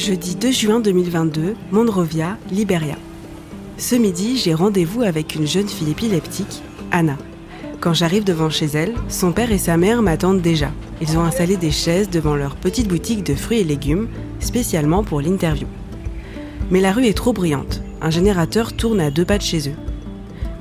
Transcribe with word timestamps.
Jeudi 0.00 0.34
2 0.34 0.50
juin 0.50 0.80
2022, 0.80 1.56
Monrovia, 1.72 2.38
Liberia. 2.50 2.96
Ce 3.76 3.94
midi, 3.94 4.38
j'ai 4.38 4.54
rendez-vous 4.54 5.02
avec 5.02 5.34
une 5.34 5.46
jeune 5.46 5.68
fille 5.68 5.90
épileptique, 5.90 6.62
Anna. 6.90 7.18
Quand 7.80 7.92
j'arrive 7.92 8.24
devant 8.24 8.48
chez 8.48 8.64
elle, 8.64 8.94
son 9.10 9.32
père 9.32 9.52
et 9.52 9.58
sa 9.58 9.76
mère 9.76 10.00
m'attendent 10.00 10.40
déjà. 10.40 10.70
Ils 11.02 11.18
ont 11.18 11.22
installé 11.22 11.58
des 11.58 11.70
chaises 11.70 12.08
devant 12.08 12.34
leur 12.34 12.56
petite 12.56 12.88
boutique 12.88 13.26
de 13.26 13.34
fruits 13.34 13.58
et 13.58 13.64
légumes, 13.64 14.08
spécialement 14.38 15.04
pour 15.04 15.20
l'interview. 15.20 15.66
Mais 16.70 16.80
la 16.80 16.92
rue 16.92 17.04
est 17.04 17.16
trop 17.16 17.34
bruyante. 17.34 17.82
Un 18.00 18.08
générateur 18.08 18.72
tourne 18.72 19.02
à 19.02 19.10
deux 19.10 19.26
pas 19.26 19.36
de 19.36 19.42
chez 19.42 19.68
eux. 19.68 19.76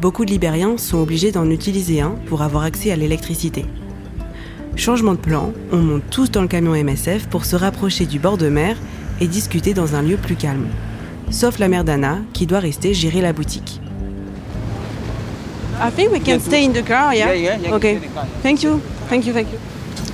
Beaucoup 0.02 0.26
de 0.26 0.32
Libériens 0.32 0.78
sont 0.78 0.98
obligés 0.98 1.32
d'en 1.32 1.50
utiliser 1.50 2.02
un 2.02 2.16
pour 2.26 2.42
avoir 2.42 2.64
accès 2.64 2.92
à 2.92 2.98
l'électricité. 2.98 3.64
Changement 4.76 5.14
de 5.14 5.20
plan, 5.20 5.54
on 5.72 5.78
monte 5.78 6.04
tous 6.10 6.30
dans 6.30 6.42
le 6.42 6.50
camion 6.50 6.74
MSF 6.74 7.28
pour 7.30 7.46
se 7.46 7.56
rapprocher 7.56 8.06
du 8.06 8.20
bord 8.20 8.38
de 8.38 8.50
mer 8.50 8.76
et 9.22 9.28
discuter 9.28 9.74
dans 9.74 9.96
un 9.96 10.02
lieu 10.02 10.18
plus 10.18 10.36
calme. 10.36 10.68
Sauf 11.32 11.60
la 11.60 11.68
mère 11.68 11.84
d'Anna, 11.84 12.20
qui 12.34 12.46
doit 12.48 12.60
rester 12.60 12.94
gérer 12.94 13.22
la 13.22 13.34
boutique. 13.34 13.80
I 15.82 15.90
think 15.96 16.12
we 16.12 16.20
can 16.22 16.40
stay 16.40 16.66
in 16.66 16.72
the 16.74 16.84
car, 16.84 17.14
yeah? 17.14 17.34
Yeah, 17.34 17.36
yeah, 17.36 17.58
yeah, 17.58 17.74
Okay. 17.76 17.98
stay. 17.98 18.10
Thank 18.44 18.64
you. 18.64 18.82
Thank 19.10 19.26
you, 19.26 19.34
thank 19.34 19.48
you. 19.52 19.60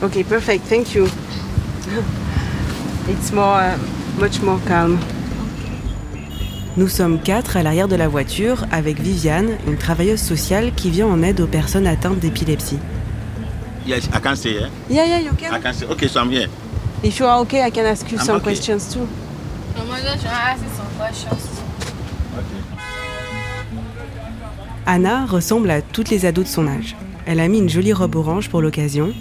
Okay, 0.03 0.23
perfect. 0.23 0.65
Thank 0.67 0.93
you. 0.93 1.07
It's 3.09 3.31
more, 3.31 3.61
uh, 3.61 3.77
much 4.19 4.41
more 4.41 4.59
calm. 4.67 4.97
Nous 6.77 6.89
sommes 6.89 7.19
quatre 7.19 7.55
à 7.57 7.63
l'arrière 7.63 7.87
de 7.87 7.95
la 7.95 8.07
voiture 8.07 8.65
avec 8.71 8.99
Viviane, 8.99 9.51
une 9.65 9.77
travailleuse 9.77 10.19
sociale 10.21 10.71
qui 10.75 10.89
vient 10.89 11.07
en 11.07 11.23
aide 11.23 11.39
aux 11.39 11.47
personnes 11.47 11.87
atteintes 11.87 12.19
d'épilepsie. 12.19 12.79
Yes, 13.87 14.05
I 14.13 14.19
can 14.21 14.35
say, 14.35 14.53
yeah? 14.53 14.67
Yeah, 14.89 15.05
yeah, 15.05 15.19
you 15.21 15.31
I 15.31 15.35
can. 15.49 15.61
can 15.61 15.73
say, 15.73 15.85
okay, 15.89 16.07
so 16.07 16.19
I'm 16.19 16.29
here. 16.31 16.47
If 17.05 17.19
you 17.19 17.27
are 17.27 17.39
okay, 17.41 17.61
I 17.63 17.69
can 17.69 17.85
ask 17.85 18.11
you 18.11 18.17
I'm 18.17 18.25
some 18.25 18.35
okay. 18.37 18.45
questions 18.45 18.91
too. 18.91 19.07
Anna 24.87 25.27
ressemble 25.27 25.69
à 25.69 25.83
toutes 25.83 26.09
les 26.09 26.25
ados 26.25 26.45
de 26.45 26.49
son 26.49 26.65
âge. 26.65 26.95
Elle 27.27 27.39
a 27.39 27.47
mis 27.47 27.59
une 27.59 27.69
jolie 27.69 27.93
robe 27.93 28.15
orange 28.15 28.49
pour 28.49 28.59
l'occasion, 28.59 29.13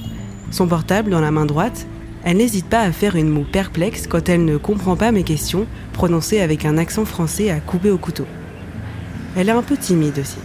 son 0.51 0.67
portable 0.67 1.11
dans 1.11 1.21
la 1.21 1.31
main 1.31 1.45
droite. 1.45 1.87
Elle 2.25 2.39
n'hésite 2.39 2.71
pas 2.71 2.81
à 2.81 2.91
faire 2.91 3.17
une 3.17 3.29
moue 3.29 3.45
perplexe 3.45 4.07
quand 4.07 4.31
elle 4.31 4.47
ne 4.47 4.57
comprend 4.57 4.97
pas 4.97 5.13
mes 5.13 5.23
questions, 5.23 5.67
prononcées 5.93 6.41
avec 6.41 6.65
un 6.65 6.79
accent 6.79 7.05
français 7.05 7.51
à 7.51 7.61
couper 7.61 7.91
au 7.91 7.99
couteau. 7.99 8.25
Elle 9.37 9.51
est 9.51 9.53
un 9.53 9.63
peu 9.63 9.77
timide 9.77 10.19
aussi. 10.19 10.39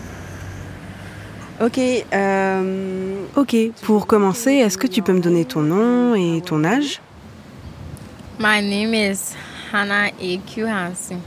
Ok, 1.61 1.79
um, 2.13 3.19
Ok, 3.37 3.55
pour 3.83 4.07
commencer, 4.07 4.51
est-ce 4.55 4.77
que 4.77 4.87
tu 4.87 5.01
peux 5.01 5.13
me 5.13 5.21
donner 5.21 5.45
ton 5.45 5.61
nom 5.61 6.15
et 6.15 6.41
ton 6.41 6.65
âge? 6.65 6.99
My 8.41 8.61
name 8.61 8.93
is 8.93 9.35
Hannah 9.69 10.11
A.Q. 10.17 10.65
Hansen. 10.65 11.21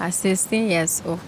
I'm 0.00 0.10
16 0.10 0.68
years 0.68 1.00
old. 1.06 1.20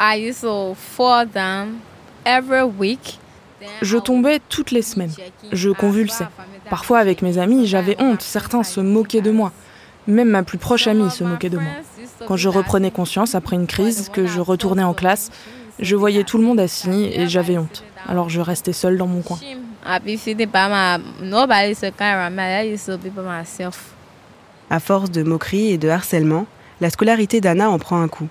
I 0.00 0.14
used 0.14 0.40
to 0.40 0.74
fall 0.74 1.26
down 1.26 1.82
every 2.24 2.62
week. 2.62 3.18
Then 3.60 3.68
Je 3.82 3.98
tombais 3.98 4.40
toutes 4.48 4.70
les 4.70 4.80
semaines. 4.80 5.12
Je 5.52 5.68
convulsais. 5.68 6.24
Parfois 6.70 7.00
avec 7.00 7.20
mes 7.20 7.36
amis, 7.36 7.66
j'avais 7.66 7.96
honte. 8.00 8.22
Certains 8.22 8.62
se 8.62 8.80
moquaient 8.80 9.20
de 9.20 9.30
moi. 9.30 9.52
Même 10.06 10.30
ma 10.30 10.42
plus 10.42 10.56
proche 10.56 10.86
amie 10.86 11.10
se 11.10 11.22
moquait 11.22 11.50
de 11.50 11.58
moi. 11.58 11.72
Quand 12.26 12.36
je 12.36 12.48
reprenais 12.48 12.90
conscience 12.90 13.34
après 13.34 13.56
une 13.56 13.66
crise, 13.66 14.08
que 14.08 14.26
je 14.26 14.40
retournais 14.40 14.84
en 14.84 14.94
classe, 14.94 15.30
je 15.80 15.96
voyais 15.96 16.24
tout 16.24 16.38
le 16.38 16.44
monde 16.44 16.60
assis 16.60 17.10
et 17.12 17.28
j'avais 17.28 17.58
honte. 17.58 17.84
Alors 18.06 18.30
je 18.30 18.40
restais 18.40 18.72
seule 18.72 18.96
dans 18.96 19.06
mon 19.06 19.20
coin. 19.20 19.38
À 24.70 24.80
force 24.80 25.10
de 25.10 25.22
moqueries 25.22 25.70
et 25.72 25.78
de 25.78 25.88
harcèlement, 25.88 26.46
la 26.80 26.90
scolarité 26.90 27.40
d'Anna 27.40 27.70
en 27.70 27.78
prend 27.78 28.00
un 28.00 28.08
coup. 28.08 28.28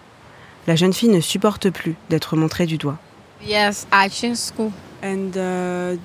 La 0.68 0.75
jeune 0.75 0.94
fille 0.94 1.09
ne 1.09 1.20
supporte 1.20 1.70
plus 1.70 1.96
d'être 2.09 2.36
montrée 2.36 2.66
du 2.66 2.78
doigt. 2.78 2.98
Yes, 3.46 3.88
I 3.94 4.09
changed 4.09 4.38
school. 4.38 4.72
and 5.03 5.31
uh, 5.36 5.98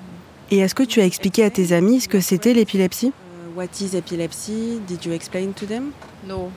Et 0.51 0.59
est-ce 0.59 0.75
que 0.75 0.83
tu 0.83 1.01
as 1.01 1.05
expliqué 1.05 1.43
à 1.43 1.49
tes 1.49 1.71
amis 1.73 2.01
ce 2.01 2.07
que 2.07 2.19
c'était 2.19 2.53
l'épilepsie? 2.53 3.07
uh, 3.07 3.57
what 3.57 3.65
is 3.81 3.95
epilepsy? 3.95 4.79
Did 4.87 5.03
you 5.05 5.13
explain 5.13 5.51
to 5.53 5.65
them? 5.65 5.91
No. 6.27 6.51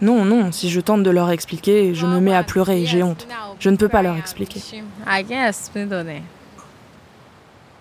Non, 0.00 0.24
non, 0.24 0.50
si 0.50 0.70
je 0.70 0.80
tente 0.80 1.02
de 1.02 1.10
leur 1.10 1.30
expliquer, 1.30 1.94
je 1.94 2.06
me 2.06 2.20
mets 2.20 2.34
à 2.34 2.42
pleurer, 2.42 2.86
j'ai 2.86 3.02
honte. 3.02 3.26
Je 3.58 3.68
ne 3.68 3.76
peux 3.76 3.88
pas 3.88 4.02
leur 4.02 4.16
expliquer. 4.16 4.60
I. 5.06 5.24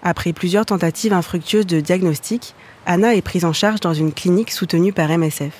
Après 0.09 0.34
plusieurs 0.34 0.66
tentatives 0.66 1.14
infructueuses 1.14 1.68
de 1.68 1.81
diagnostic, 1.81 2.56
Anna 2.88 3.14
est 3.14 3.22
prise 3.22 3.46
en 3.46 3.53
charge 3.53 3.80
dans 3.80 3.94
une 3.94 4.12
clinique 4.12 4.50
soutenue 4.50 4.92
par 4.92 5.16
MSF. 5.16 5.53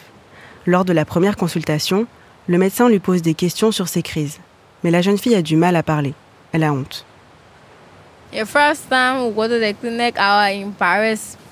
Lors 0.66 0.86
de 0.86 0.92
la 0.92 1.06
première 1.06 1.38
consultation, 1.38 2.08
le 2.48 2.58
médecin 2.58 2.90
lui 2.90 2.98
pose 2.98 3.22
des 3.22 3.36
questions 3.36 3.72
sur 3.72 3.88
ses 3.88 4.02
crises. 4.02 4.40
Mais 4.84 4.90
la 4.90 5.04
jeune 5.04 5.20
fille 5.20 5.36
a 5.36 5.44
du 5.44 5.56
mal 5.56 5.76
à 5.76 5.84
parler. 5.84 6.16
Elle 6.52 6.64
a 6.64 6.74
honte. 6.74 7.06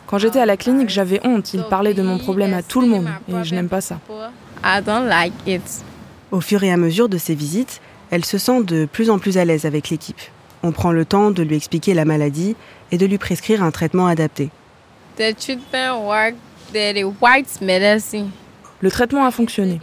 Quand 0.07 0.17
j'étais 0.17 0.39
à 0.39 0.47
la 0.47 0.57
clinique, 0.57 0.89
j'avais 0.89 1.21
honte. 1.23 1.53
Ils 1.53 1.65
parlaient 1.65 1.93
de 1.93 2.01
mon 2.01 2.17
problème 2.17 2.55
à 2.55 2.63
tout 2.63 2.81
le 2.81 2.87
monde 2.87 3.07
et 3.29 3.43
je 3.43 3.53
n'aime 3.53 3.69
pas 3.69 3.81
ça. 3.81 3.99
I 4.63 4.81
don't 4.83 5.07
like 5.07 5.33
it. 5.45 5.61
Au 6.31 6.41
fur 6.41 6.63
et 6.63 6.71
à 6.71 6.77
mesure 6.77 7.09
de 7.09 7.19
ses 7.19 7.35
visites, 7.35 7.79
elle 8.09 8.25
se 8.25 8.39
sent 8.39 8.63
de 8.63 8.85
plus 8.91 9.11
en 9.11 9.19
plus 9.19 9.37
à 9.37 9.45
l'aise 9.45 9.65
avec 9.65 9.91
l'équipe. 9.91 10.19
On 10.63 10.71
prend 10.71 10.91
le 10.91 11.05
temps 11.05 11.31
de 11.31 11.43
lui 11.43 11.55
expliquer 11.55 11.93
la 11.93 12.03
maladie 12.03 12.55
et 12.91 12.97
de 12.97 13.05
lui 13.05 13.17
prescrire 13.17 13.63
un 13.63 13.71
traitement 13.71 14.07
adapté. 14.07 14.49
The 15.17 15.35
treatment 15.35 16.05
work, 16.05 16.35
the, 16.73 16.93
the 16.93 17.05
white 17.21 17.61
medicine. 17.61 18.29
Le 18.81 18.91
traitement 18.91 19.25
a 19.25 19.31
fonctionné. 19.31 19.79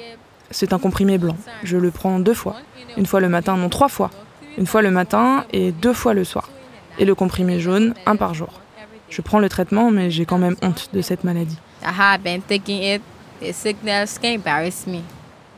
C'est 0.51 0.73
un 0.73 0.79
comprimé 0.79 1.19
blanc. 1.19 1.37
Je 1.65 1.77
le 1.77 1.91
prends 1.91 2.21
deux 2.21 2.35
fois. 2.35 2.57
Une 2.97 3.07
fois 3.07 3.21
le 3.21 3.29
matin, 3.29 3.57
non 3.57 3.69
trois 3.69 3.89
fois. 3.89 4.11
Une 4.57 4.67
fois 4.67 4.83
le 4.83 4.91
matin 4.91 5.45
et 5.53 5.73
deux 5.73 5.93
fois 5.93 6.15
le 6.15 6.23
soir. 6.23 6.49
Et 6.99 7.05
le 7.05 7.15
comprimé 7.15 7.59
jaune, 7.59 7.95
un 8.07 8.15
par 8.15 8.35
jour. 8.35 8.61
Je 9.09 9.21
prends 9.21 9.41
le 9.41 9.49
traitement, 9.49 9.91
mais 9.91 10.11
j'ai 10.11 10.27
quand 10.27 10.39
même 10.39 10.57
honte 10.63 10.91
de 10.93 11.01
cette 11.01 11.25
maladie. 11.25 11.59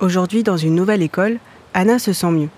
Aujourd'hui, 0.00 0.43
dans 0.43 0.56
une 0.56 0.75
nouvelle 0.75 1.02
école, 1.02 1.38
Anna 1.75 1.98
se 1.98 2.12
sent 2.12 2.31
mieux. 2.31 2.48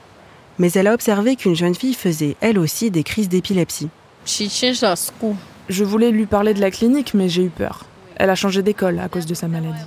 Mais 0.59 0.73
elle 0.73 0.87
a 0.87 0.95
observé 0.95 1.37
qu'une 1.37 1.57
jeune 1.57 1.75
fille 1.75 1.95
faisait 1.95 2.37
elle 2.41 2.59
aussi 2.59 2.91
des 2.91 3.03
crises 3.03 3.29
d'épilepsie. 3.29 3.89
She 4.29 4.51
changed 4.51 4.83
her 4.83 4.95
school. 4.95 5.37
Je 5.71 5.85
voulais 5.85 6.11
lui 6.11 6.27
parler 6.27 6.53
de 6.53 6.61
la 6.61 6.71
clinique, 6.71 7.15
mais 7.15 7.31
j'ai 7.31 7.45
eu 7.45 7.49
peur. 7.49 7.87
Elle 8.17 8.29
a 8.29 8.35
changé 8.35 8.63
d'école 8.63 8.99
à 8.99 9.09
cause 9.09 9.25
de 9.25 9.33
sa 9.33 9.49
maladie. 9.49 9.81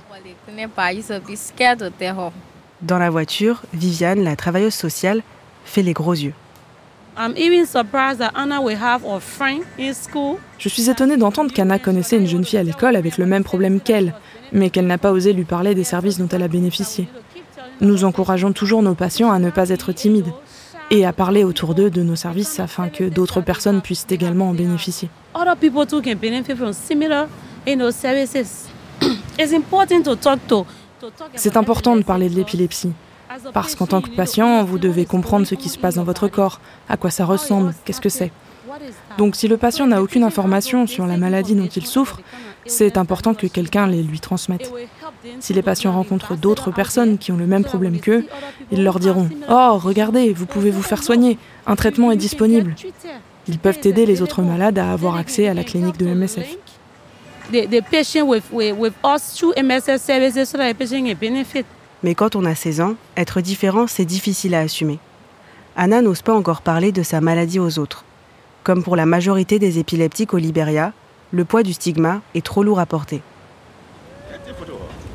Dans 2.82 2.98
la 2.98 3.10
voiture, 3.10 3.62
Viviane, 3.72 4.24
la 4.24 4.34
travailleuse 4.34 4.74
sociale, 4.74 5.22
fait 5.64 5.82
les 5.82 5.92
gros 5.92 6.14
yeux. 6.14 6.34
Je 10.58 10.68
suis 10.68 10.90
étonnée 10.90 11.16
d'entendre 11.16 11.52
qu'Anna 11.52 11.78
connaissait 11.78 12.16
une 12.16 12.26
jeune 12.26 12.44
fille 12.44 12.58
à 12.58 12.64
l'école 12.64 12.96
avec 12.96 13.18
le 13.18 13.26
même 13.26 13.44
problème 13.44 13.80
qu'elle, 13.80 14.12
mais 14.50 14.70
qu'elle 14.70 14.88
n'a 14.88 14.98
pas 14.98 15.12
osé 15.12 15.32
lui 15.32 15.44
parler 15.44 15.76
des 15.76 15.84
services 15.84 16.18
dont 16.18 16.28
elle 16.28 16.42
a 16.42 16.48
bénéficié. 16.48 17.06
Nous 17.80 18.02
encourageons 18.02 18.52
toujours 18.52 18.82
nos 18.82 18.96
patients 18.96 19.30
à 19.30 19.38
ne 19.38 19.50
pas 19.50 19.68
être 19.68 19.92
timides 19.92 20.32
et 20.92 21.06
à 21.06 21.12
parler 21.14 21.42
autour 21.42 21.74
d'eux 21.74 21.90
de 21.90 22.02
nos 22.02 22.16
services 22.16 22.60
afin 22.60 22.90
que 22.90 23.04
d'autres 23.04 23.40
personnes 23.40 23.80
puissent 23.80 24.06
également 24.10 24.50
en 24.50 24.54
bénéficier. 24.54 25.08
C'est 31.34 31.56
important 31.56 31.96
de 31.96 32.02
parler 32.02 32.28
de 32.28 32.34
l'épilepsie, 32.36 32.92
parce 33.54 33.74
qu'en 33.74 33.86
tant 33.86 34.02
que 34.02 34.10
patient, 34.10 34.64
vous 34.64 34.78
devez 34.78 35.06
comprendre 35.06 35.46
ce 35.46 35.54
qui 35.54 35.70
se 35.70 35.78
passe 35.78 35.94
dans 35.94 36.04
votre 36.04 36.28
corps, 36.28 36.60
à 36.90 36.98
quoi 36.98 37.10
ça 37.10 37.24
ressemble, 37.24 37.74
qu'est-ce 37.86 38.02
que 38.02 38.10
c'est. 38.10 38.30
Donc 39.16 39.34
si 39.34 39.48
le 39.48 39.56
patient 39.56 39.86
n'a 39.86 40.02
aucune 40.02 40.24
information 40.24 40.86
sur 40.86 41.06
la 41.06 41.16
maladie 41.16 41.54
dont 41.54 41.66
il 41.66 41.86
souffre, 41.86 42.20
c'est 42.66 42.98
important 42.98 43.32
que 43.32 43.46
quelqu'un 43.46 43.86
les 43.86 44.02
lui 44.02 44.20
transmette. 44.20 44.70
Si 45.40 45.52
les 45.52 45.62
patients 45.62 45.92
rencontrent 45.92 46.36
d'autres 46.36 46.70
personnes 46.70 47.18
qui 47.18 47.32
ont 47.32 47.36
le 47.36 47.46
même 47.46 47.64
problème 47.64 48.00
qu'eux, 48.00 48.26
ils 48.70 48.82
leur 48.82 48.98
diront⁇ 48.98 49.24
Oh, 49.48 49.78
regardez, 49.78 50.32
vous 50.32 50.46
pouvez 50.46 50.70
vous 50.70 50.82
faire 50.82 51.02
soigner, 51.02 51.38
un 51.66 51.76
traitement 51.76 52.10
est 52.10 52.16
disponible⁇ 52.16 52.74
Ils 53.48 53.58
peuvent 53.58 53.78
aider 53.84 54.06
les 54.06 54.22
autres 54.22 54.42
malades 54.42 54.78
à 54.78 54.92
avoir 54.92 55.16
accès 55.16 55.48
à 55.48 55.54
la 55.54 55.64
clinique 55.64 55.98
de 55.98 56.06
MSF. 56.06 56.56
Mais 62.02 62.14
quand 62.14 62.36
on 62.36 62.44
a 62.44 62.54
16 62.54 62.80
ans, 62.80 62.94
être 63.16 63.40
différent, 63.40 63.86
c'est 63.86 64.04
difficile 64.04 64.54
à 64.54 64.60
assumer. 64.60 64.98
Anna 65.76 66.02
n'ose 66.02 66.22
pas 66.22 66.34
encore 66.34 66.62
parler 66.62 66.92
de 66.92 67.02
sa 67.02 67.20
maladie 67.20 67.58
aux 67.58 67.78
autres. 67.78 68.04
Comme 68.64 68.82
pour 68.82 68.96
la 68.96 69.06
majorité 69.06 69.58
des 69.58 69.78
épileptiques 69.78 70.34
au 70.34 70.38
Liberia, 70.38 70.92
le 71.30 71.44
poids 71.44 71.62
du 71.62 71.72
stigma 71.72 72.20
est 72.34 72.44
trop 72.44 72.62
lourd 72.62 72.78
à 72.78 72.86
porter. 72.86 73.22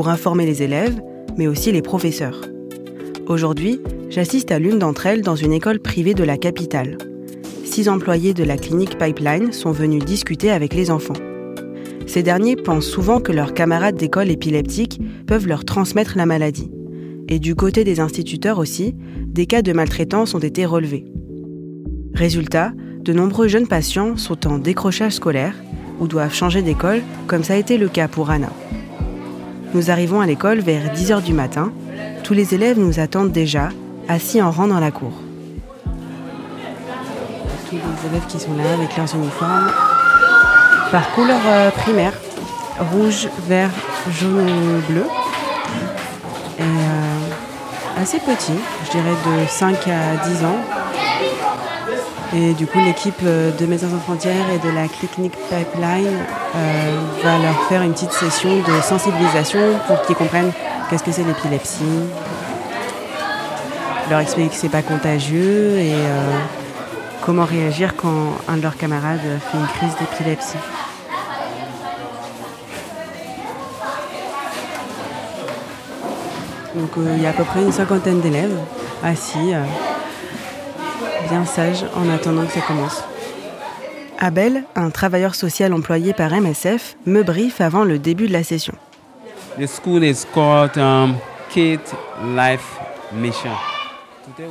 pour 0.00 0.08
informer 0.08 0.46
les 0.46 0.62
élèves, 0.62 0.98
mais 1.36 1.46
aussi 1.46 1.72
les 1.72 1.82
professeurs. 1.82 2.40
Aujourd'hui, 3.26 3.82
j'assiste 4.08 4.50
à 4.50 4.58
l'une 4.58 4.78
d'entre 4.78 5.04
elles 5.04 5.20
dans 5.20 5.36
une 5.36 5.52
école 5.52 5.78
privée 5.78 6.14
de 6.14 6.24
la 6.24 6.38
capitale. 6.38 6.96
Six 7.66 7.86
employés 7.86 8.32
de 8.32 8.42
la 8.42 8.56
clinique 8.56 8.96
Pipeline 8.96 9.52
sont 9.52 9.72
venus 9.72 10.02
discuter 10.02 10.50
avec 10.50 10.72
les 10.72 10.90
enfants. 10.90 11.20
Ces 12.06 12.22
derniers 12.22 12.56
pensent 12.56 12.86
souvent 12.86 13.20
que 13.20 13.30
leurs 13.30 13.52
camarades 13.52 13.96
d'école 13.96 14.30
épileptiques 14.30 15.02
peuvent 15.26 15.46
leur 15.46 15.66
transmettre 15.66 16.16
la 16.16 16.24
maladie. 16.24 16.70
Et 17.28 17.38
du 17.38 17.54
côté 17.54 17.84
des 17.84 18.00
instituteurs 18.00 18.56
aussi, 18.56 18.94
des 19.26 19.44
cas 19.44 19.60
de 19.60 19.74
maltraitance 19.74 20.34
ont 20.34 20.38
été 20.38 20.64
relevés. 20.64 21.04
Résultat, 22.14 22.72
de 23.04 23.12
nombreux 23.12 23.48
jeunes 23.48 23.68
patients 23.68 24.16
sont 24.16 24.46
en 24.46 24.56
décrochage 24.56 25.16
scolaire 25.16 25.56
ou 26.00 26.06
doivent 26.06 26.32
changer 26.32 26.62
d'école, 26.62 27.02
comme 27.26 27.44
ça 27.44 27.52
a 27.52 27.58
été 27.58 27.76
le 27.76 27.90
cas 27.90 28.08
pour 28.08 28.30
Anna. 28.30 28.48
Nous 29.72 29.90
arrivons 29.90 30.20
à 30.20 30.26
l'école 30.26 30.58
vers 30.58 30.92
10h 30.92 31.22
du 31.22 31.32
matin. 31.32 31.72
Tous 32.24 32.34
les 32.34 32.54
élèves 32.54 32.76
nous 32.76 32.98
attendent 32.98 33.30
déjà, 33.30 33.68
assis 34.08 34.42
en 34.42 34.50
rang 34.50 34.66
dans 34.66 34.80
la 34.80 34.90
cour. 34.90 35.12
Tous 37.68 37.76
les 37.76 38.08
élèves 38.10 38.26
qui 38.26 38.40
sont 38.40 38.52
là 38.56 38.72
avec 38.74 38.96
leurs 38.96 39.14
uniformes, 39.14 39.70
par 40.90 41.12
couleur 41.12 41.40
euh, 41.46 41.70
primaire, 41.70 42.12
rouge, 42.92 43.28
vert, 43.46 43.70
jaune 44.20 44.80
bleu. 44.88 45.04
Et 46.58 46.62
euh, 46.62 48.02
assez 48.02 48.18
petit, 48.18 48.58
je 48.86 48.90
dirais 48.90 49.14
de 49.24 49.46
5 49.46 49.76
à 49.86 50.16
10 50.26 50.44
ans. 50.46 50.58
Et 52.34 52.54
du 52.54 52.66
coup, 52.66 52.80
l'équipe 52.80 53.20
euh, 53.24 53.52
de 53.56 53.66
Médecins 53.66 53.90
sans 53.90 54.00
frontières 54.00 54.50
et 54.52 54.58
de 54.58 54.74
la 54.74 54.88
clinique 54.88 55.36
Pipeline 55.48 56.18
euh, 56.54 56.98
va 57.22 57.38
leur 57.38 57.62
faire 57.68 57.82
une 57.82 57.92
petite 57.92 58.12
session 58.12 58.50
de 58.56 58.80
sensibilisation 58.82 59.60
pour 59.86 60.02
qu'ils 60.02 60.16
comprennent 60.16 60.52
qu'est-ce 60.88 61.04
que 61.04 61.12
c'est 61.12 61.22
l'épilepsie, 61.22 61.84
leur 64.10 64.20
expliquer 64.20 64.48
que 64.48 64.54
c'est 64.56 64.68
pas 64.68 64.82
contagieux 64.82 65.78
et 65.78 65.94
euh, 65.94 66.38
comment 67.24 67.44
réagir 67.44 67.94
quand 67.96 68.32
un 68.48 68.56
de 68.56 68.62
leurs 68.62 68.76
camarades 68.76 69.20
fait 69.20 69.58
une 69.58 69.66
crise 69.66 69.94
d'épilepsie. 70.00 70.58
Donc 76.74 76.90
il 76.96 77.22
y 77.22 77.26
a 77.26 77.30
à 77.30 77.32
peu 77.32 77.44
près 77.44 77.62
une 77.62 77.72
cinquantaine 77.72 78.20
d'élèves 78.20 78.58
assis 79.04 79.52
bien 81.28 81.44
sage 81.44 81.84
en 81.94 82.08
attendant 82.10 82.44
que 82.44 82.52
ça 82.52 82.60
commence. 82.60 83.04
Abel, 84.20 84.64
un 84.76 84.90
travailleur 84.90 85.34
social 85.34 85.72
employé 85.72 86.12
par 86.12 86.30
MSF, 86.30 86.96
me 87.06 87.22
briefe 87.22 87.62
avant 87.62 87.84
le 87.84 87.98
début 87.98 88.28
de 88.28 88.32
la 88.34 88.44
session. 88.44 88.74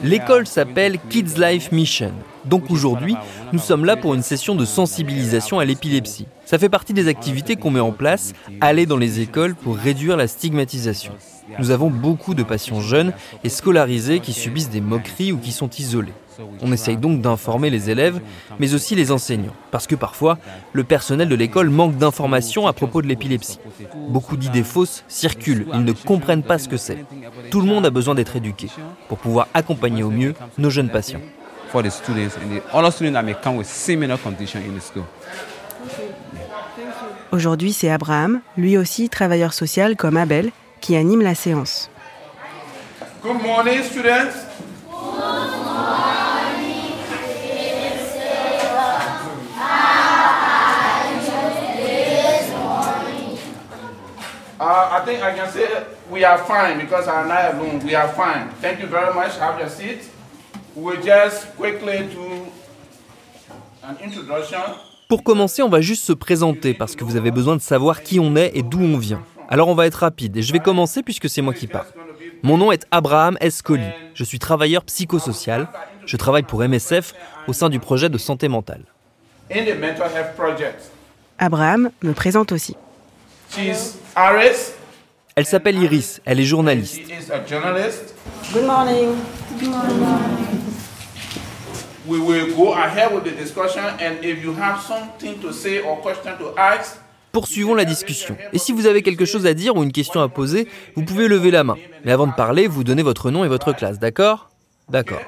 L'école 0.03 0.47
s'appelle 0.47 0.97
Kids 1.09 1.35
Life 1.37 1.71
Mission. 1.71 2.11
Donc 2.45 2.71
aujourd'hui, 2.71 3.15
nous 3.53 3.59
sommes 3.59 3.85
là 3.85 3.95
pour 3.95 4.15
une 4.15 4.23
session 4.23 4.55
de 4.55 4.65
sensibilisation 4.65 5.59
à 5.59 5.65
l'épilepsie. 5.65 6.25
Ça 6.45 6.57
fait 6.57 6.69
partie 6.69 6.93
des 6.93 7.07
activités 7.07 7.55
qu'on 7.55 7.69
met 7.69 7.79
en 7.79 7.91
place, 7.91 8.33
aller 8.61 8.87
dans 8.87 8.97
les 8.97 9.19
écoles 9.19 9.53
pour 9.53 9.77
réduire 9.77 10.17
la 10.17 10.27
stigmatisation. 10.27 11.13
Nous 11.59 11.69
avons 11.69 11.91
beaucoup 11.91 12.33
de 12.33 12.43
patients 12.43 12.81
jeunes 12.81 13.13
et 13.43 13.49
scolarisés 13.49 14.19
qui 14.19 14.33
subissent 14.33 14.69
des 14.71 14.81
moqueries 14.81 15.31
ou 15.31 15.37
qui 15.37 15.51
sont 15.51 15.69
isolés. 15.69 16.13
On 16.61 16.71
essaye 16.71 16.97
donc 16.97 17.21
d'informer 17.21 17.69
les 17.69 17.89
élèves, 17.89 18.19
mais 18.59 18.73
aussi 18.73 18.95
les 18.95 19.11
enseignants, 19.11 19.55
parce 19.71 19.87
que 19.87 19.95
parfois, 19.95 20.37
le 20.73 20.83
personnel 20.83 21.29
de 21.29 21.35
l'école 21.35 21.69
manque 21.69 21.97
d'informations 21.97 22.67
à 22.67 22.73
propos 22.73 23.01
de 23.01 23.07
l'épilepsie. 23.07 23.59
Beaucoup 24.09 24.37
d'idées 24.37 24.63
fausses 24.63 25.03
circulent, 25.07 25.67
ils 25.73 25.83
ne 25.83 25.93
comprennent 25.93 26.43
pas 26.43 26.57
ce 26.57 26.67
que 26.67 26.77
c'est. 26.77 27.05
Tout 27.49 27.61
le 27.61 27.67
monde 27.67 27.85
a 27.85 27.89
besoin 27.89 28.15
d'être 28.15 28.35
éduqué 28.35 28.67
pour 29.07 29.17
pouvoir 29.17 29.47
accompagner 29.53 30.03
au 30.03 30.09
mieux 30.09 30.33
nos 30.57 30.69
jeunes 30.69 30.89
patients. 30.89 31.21
Aujourd'hui, 37.31 37.73
c'est 37.73 37.89
Abraham, 37.89 38.41
lui 38.57 38.77
aussi 38.77 39.09
travailleur 39.09 39.53
social 39.53 39.95
comme 39.95 40.17
Abel, 40.17 40.51
qui 40.81 40.95
anime 40.95 41.21
la 41.21 41.35
séance. 41.35 41.89
Good 43.21 43.41
morning, 43.43 43.83
students. 43.83 44.33
Uh, 54.59 54.89
I 54.91 55.05
think 55.05 55.23
I 55.23 55.33
can 55.33 55.49
say 55.49 55.67
we 56.11 56.25
are 56.25 56.37
fine 56.37 56.79
because 56.79 57.07
I'm 57.07 57.29
not 57.29 57.53
alone. 57.53 57.79
We 57.85 57.95
are 57.95 58.09
fine. 58.09 58.49
Thank 58.61 58.81
you 58.81 58.87
very 58.87 59.13
much. 59.13 59.37
Have 59.39 59.57
your 59.57 59.69
seat. 59.69 60.09
We'll 60.75 61.01
just 61.01 61.55
quickly 61.55 61.99
do 62.13 62.47
an 63.81 63.95
introduction. 64.03 64.59
Pour 65.07 65.23
commencer, 65.23 65.63
on 65.63 65.69
va 65.69 65.79
juste 65.79 66.03
se 66.03 66.11
présenter 66.11 66.73
parce 66.73 66.97
que 66.97 67.05
vous 67.05 67.15
avez 67.15 67.31
besoin 67.31 67.55
de 67.55 67.61
savoir 67.61 68.03
qui 68.03 68.19
on 68.19 68.35
est 68.35 68.51
et 68.53 68.61
d'où 68.61 68.81
on 68.81 68.97
vient. 68.97 69.23
Alors 69.47 69.69
on 69.69 69.75
va 69.75 69.87
être 69.87 69.95
rapide 69.95 70.35
et 70.35 70.41
je 70.41 70.51
vais 70.51 70.59
commencer 70.59 71.03
puisque 71.03 71.29
c'est 71.29 71.41
moi 71.41 71.53
qui 71.53 71.65
parle. 71.65 71.87
Mon 72.43 72.57
nom 72.57 72.73
est 72.73 72.85
Abraham 72.91 73.37
Escoli. 73.39 73.87
Je 74.13 74.25
suis 74.25 74.39
travailleur 74.39 74.83
psychosocial. 74.83 75.69
Je 76.05 76.17
travaille 76.17 76.43
pour 76.43 76.61
MSF 76.61 77.13
au 77.47 77.53
sein 77.53 77.69
du 77.69 77.79
projet 77.79 78.09
de 78.09 78.17
santé 78.17 78.49
mentale. 78.49 78.83
Abraham 81.39 81.91
me 82.03 82.11
présente 82.11 82.51
aussi. 82.51 82.75
Elle 85.35 85.45
s'appelle 85.45 85.77
Iris, 85.77 86.21
elle 86.25 86.39
est 86.39 86.43
journaliste. 86.43 87.01
Good 88.53 88.65
morning. 88.65 89.15
We 92.07 92.19
will 92.19 92.53
go 92.55 92.73
ahead 92.73 93.13
with 93.13 93.23
the 93.23 93.35
discussion 93.37 93.83
and 93.99 94.23
if 94.23 94.43
you 94.43 94.53
have 94.59 94.81
something 94.81 95.39
to 95.41 95.51
say 95.51 95.81
or 95.81 96.01
question 96.01 96.33
to 96.39 96.53
ask, 96.57 96.97
Poursuivons 97.31 97.75
la 97.75 97.85
discussion. 97.85 98.35
Et 98.53 98.57
si 98.57 98.71
vous 98.71 98.87
avez 98.87 99.03
quelque 99.03 99.25
chose 99.25 99.45
à 99.45 99.53
dire 99.53 99.75
ou 99.75 99.83
une 99.83 99.91
question 99.91 100.19
à 100.19 100.29
poser, 100.29 100.67
vous 100.95 101.03
pouvez 101.03 101.27
lever 101.27 101.51
la 101.51 101.63
main. 101.63 101.77
Mais 102.03 102.11
avant 102.11 102.25
de 102.25 102.33
parler, 102.33 102.67
vous 102.67 102.83
donnez 102.83 103.03
votre 103.03 103.29
nom 103.29 103.45
et 103.45 103.47
votre 103.47 103.71
classe, 103.71 103.99
d'accord? 103.99 104.49
D'accord. 104.89 105.21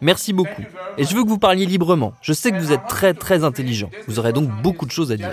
Merci 0.00 0.32
beaucoup. 0.32 0.62
Et 0.98 1.04
je 1.04 1.14
veux 1.14 1.22
que 1.22 1.28
vous 1.28 1.38
parliez 1.38 1.64
librement. 1.64 2.12
Je 2.22 2.32
sais 2.32 2.50
que 2.50 2.58
vous 2.58 2.72
êtes 2.72 2.86
très 2.88 3.14
très 3.14 3.44
intelligent. 3.44 3.88
Vous 4.08 4.18
aurez 4.18 4.32
donc 4.32 4.48
beaucoup 4.62 4.84
de 4.84 4.90
choses 4.90 5.12
à 5.12 5.16
dire. 5.16 5.32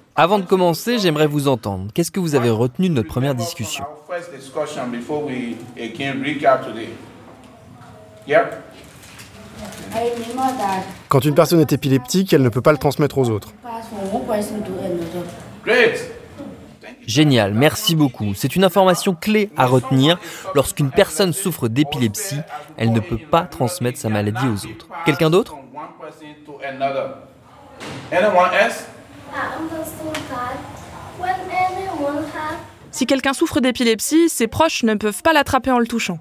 Avant 0.23 0.37
de 0.37 0.45
commencer, 0.45 0.99
j'aimerais 0.99 1.25
vous 1.25 1.47
entendre. 1.47 1.91
Qu'est-ce 1.95 2.11
que 2.11 2.19
vous 2.19 2.35
avez 2.35 2.51
retenu 2.51 2.89
de 2.89 2.93
notre 2.93 3.07
première 3.07 3.33
discussion? 3.33 3.83
Quand 11.09 11.25
une 11.25 11.33
personne 11.33 11.59
est 11.59 11.73
épileptique, 11.73 12.33
elle 12.33 12.43
ne 12.43 12.49
peut 12.49 12.61
pas 12.61 12.71
le 12.71 12.77
transmettre 12.77 13.17
aux 13.17 13.31
autres. 13.31 13.51
Génial, 17.07 17.55
merci 17.55 17.95
beaucoup. 17.95 18.35
C'est 18.35 18.55
une 18.55 18.63
information 18.63 19.15
clé 19.15 19.49
à 19.57 19.65
retenir. 19.65 20.19
Lorsqu'une 20.53 20.91
personne 20.91 21.33
souffre 21.33 21.67
d'épilepsie, 21.67 22.41
elle 22.77 22.91
ne 22.91 22.99
peut 22.99 23.17
pas 23.17 23.41
transmettre 23.41 23.97
sa 23.97 24.09
maladie 24.09 24.45
aux 24.45 24.67
autres. 24.67 24.87
Quelqu'un 25.03 25.31
d'autre? 25.31 25.55
Si 32.91 33.05
quelqu'un 33.05 33.33
souffre 33.33 33.59
d'épilepsie, 33.61 34.29
ses 34.29 34.47
proches 34.47 34.83
ne 34.83 34.95
peuvent 34.95 35.23
pas 35.23 35.33
l'attraper 35.33 35.71
en 35.71 35.79
le 35.79 35.87
touchant. 35.87 36.19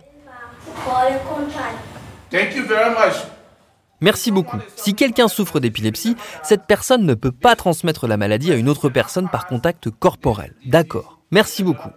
Merci 4.01 4.31
beaucoup. 4.31 4.57
Si 4.77 4.95
quelqu'un 4.95 5.29
souffre 5.29 5.61
d'épilepsie, 5.61 6.17
cette 6.43 6.65
personne 6.67 7.05
ne 7.05 7.15
peut 7.15 7.33
pas 7.33 7.55
transmettre 7.57 8.07
la 8.07 8.17
maladie 8.17 8.51
à 8.53 8.55
une 8.55 8.69
autre 8.69 8.89
personne 8.89 9.29
par 9.29 9.47
contact 9.47 9.91
corporel. 9.91 10.55
D'accord. 10.65 11.19
Merci 11.31 11.63
beaucoup. 11.63 11.91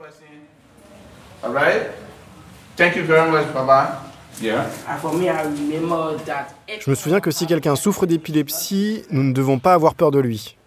Je 6.80 6.90
me 6.90 6.96
souviens 6.96 7.20
que 7.20 7.32
si 7.32 7.46
quelqu'un 7.46 7.76
souffre 7.76 8.06
d'épilepsie, 8.06 9.04
nous 9.12 9.24
ne 9.24 9.32
devons 9.32 9.60
pas 9.60 9.74
avoir 9.74 9.96
peur 9.96 10.12
de 10.12 10.20
lui. 10.20 10.58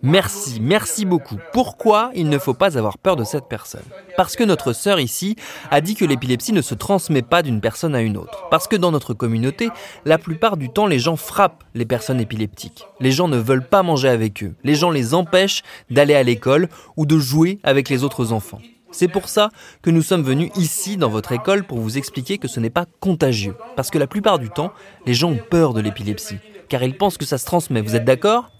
Merci, 0.00 0.60
merci 0.60 1.04
beaucoup. 1.04 1.36
Pourquoi 1.52 2.12
il 2.14 2.28
ne 2.28 2.38
faut 2.38 2.54
pas 2.54 2.78
avoir 2.78 2.96
peur 2.96 3.16
de 3.16 3.24
cette 3.24 3.48
personne? 3.48 3.82
Parce 4.16 4.36
que 4.36 4.44
notre 4.44 4.72
sœur 4.72 5.00
ici 5.00 5.34
a 5.72 5.80
dit 5.80 5.96
que 5.96 6.04
l'épilepsie 6.04 6.52
ne 6.52 6.62
se 6.62 6.76
transmet 6.76 7.22
pas 7.22 7.42
d'une 7.42 7.60
personne 7.60 7.96
à 7.96 8.02
une 8.02 8.16
autre. 8.16 8.44
Parce 8.52 8.68
que 8.68 8.76
dans 8.76 8.92
notre 8.92 9.14
communauté, 9.14 9.70
la 10.04 10.18
plupart 10.18 10.56
du 10.56 10.70
temps, 10.70 10.86
les 10.86 11.00
gens 11.00 11.16
frappent 11.16 11.64
les 11.74 11.84
personnes 11.84 12.20
épileptiques. 12.20 12.86
Les 13.00 13.10
gens 13.10 13.26
ne 13.26 13.38
veulent 13.38 13.66
pas 13.66 13.82
manger 13.82 14.10
avec 14.10 14.44
eux. 14.44 14.54
Les 14.62 14.76
gens 14.76 14.90
les 14.90 15.12
empêchent 15.12 15.64
d'aller 15.90 16.14
à 16.14 16.22
l'école 16.22 16.68
ou 16.96 17.04
de 17.04 17.18
jouer 17.18 17.58
avec 17.64 17.88
les 17.88 18.04
autres 18.04 18.32
enfants. 18.32 18.60
C'est 18.92 19.08
pour 19.08 19.28
ça 19.28 19.50
que 19.82 19.90
nous 19.90 20.02
sommes 20.02 20.22
venus 20.22 20.50
ici 20.56 20.96
dans 20.96 21.10
votre 21.10 21.32
école 21.32 21.64
pour 21.64 21.78
vous 21.78 21.98
expliquer 21.98 22.38
que 22.38 22.48
ce 22.48 22.60
n'est 22.60 22.70
pas 22.70 22.86
contagieux. 23.00 23.56
Parce 23.76 23.90
que 23.90 23.98
la 23.98 24.06
plupart 24.06 24.38
du 24.38 24.48
temps, 24.48 24.72
les 25.04 25.14
gens 25.14 25.30
ont 25.30 25.40
peur 25.50 25.74
de 25.74 25.80
l'épilepsie, 25.80 26.38
car 26.68 26.82
ils 26.82 26.96
pensent 26.96 27.18
que 27.18 27.24
ça 27.24 27.38
se 27.38 27.44
transmet. 27.44 27.80
Vous 27.80 27.96
êtes 27.96 28.04
d'accord? 28.04 28.50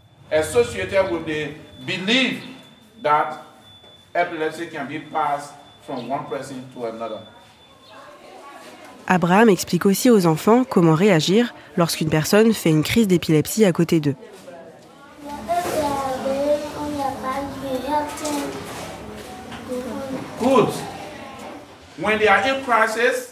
Abraham 9.07 9.49
explique 9.49 9.87
aussi 9.87 10.11
aux 10.11 10.27
enfants 10.27 10.65
comment 10.65 10.95
réagir 10.95 11.55
lorsqu'une 11.77 12.11
personne 12.11 12.53
fait 12.53 12.69
une 12.69 12.83
crise 12.83 13.09
d'épilepsie 13.09 13.65
à 13.65 13.73
côté 13.73 14.01
d'eux. 14.01 14.17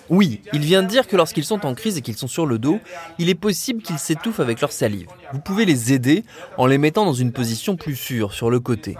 Oui, 0.08 0.40
il 0.52 0.60
vient 0.60 0.82
de 0.82 0.88
dire 0.88 1.06
que 1.06 1.16
lorsqu'ils 1.16 1.44
sont 1.44 1.64
en 1.64 1.74
crise 1.74 1.98
et 1.98 2.00
qu'ils 2.00 2.16
sont 2.16 2.26
sur 2.26 2.46
le 2.46 2.58
dos, 2.58 2.80
il 3.18 3.28
est 3.28 3.34
possible 3.34 3.82
qu'ils 3.82 3.98
s'étouffent 3.98 4.40
avec 4.40 4.60
leur 4.60 4.72
salive. 4.72 5.06
Vous 5.32 5.38
pouvez 5.40 5.64
les 5.64 5.92
aider 5.92 6.24
en 6.56 6.66
les 6.66 6.78
mettant 6.78 7.04
dans 7.04 7.12
une 7.12 7.32
position 7.32 7.76
plus 7.76 7.96
sûre, 7.96 8.32
sur 8.32 8.50
le 8.50 8.58
côté. 8.58 8.96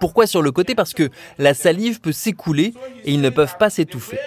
Pourquoi 0.00 0.26
sur 0.26 0.42
le 0.42 0.52
côté? 0.52 0.74
Parce 0.74 0.92
que 0.92 1.08
la 1.38 1.54
salive 1.54 2.00
peut 2.00 2.12
s'écouler 2.12 2.74
et 3.04 3.12
ils 3.12 3.20
ne 3.20 3.30
peuvent 3.30 3.56
pas 3.58 3.70
s'étouffer. 3.70 4.18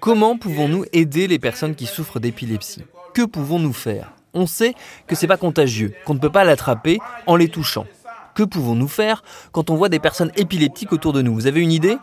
Comment 0.00 0.38
pouvons-nous 0.38 0.84
aider 0.92 1.26
les 1.26 1.38
personnes 1.38 1.74
qui 1.74 1.86
souffrent 1.86 2.20
d'épilepsie? 2.20 2.84
Que 3.12 3.22
pouvons-nous 3.22 3.72
faire? 3.72 4.12
On 4.32 4.46
sait 4.46 4.74
que 5.06 5.14
c'est 5.14 5.26
pas 5.26 5.36
contagieux, 5.36 5.94
qu'on 6.04 6.14
ne 6.14 6.18
peut 6.18 6.30
pas 6.30 6.44
l'attraper 6.44 6.98
en 7.26 7.36
les 7.36 7.48
touchant. 7.48 7.86
Que 8.34 8.42
pouvons-nous 8.42 8.88
faire 8.88 9.22
quand 9.52 9.70
on 9.70 9.76
voit 9.76 9.88
des 9.88 10.00
personnes 10.00 10.32
épileptiques 10.36 10.92
autour 10.92 11.12
de 11.12 11.22
nous? 11.22 11.34
Vous 11.34 11.46
avez 11.46 11.60
une 11.60 11.72
idée? 11.72 11.96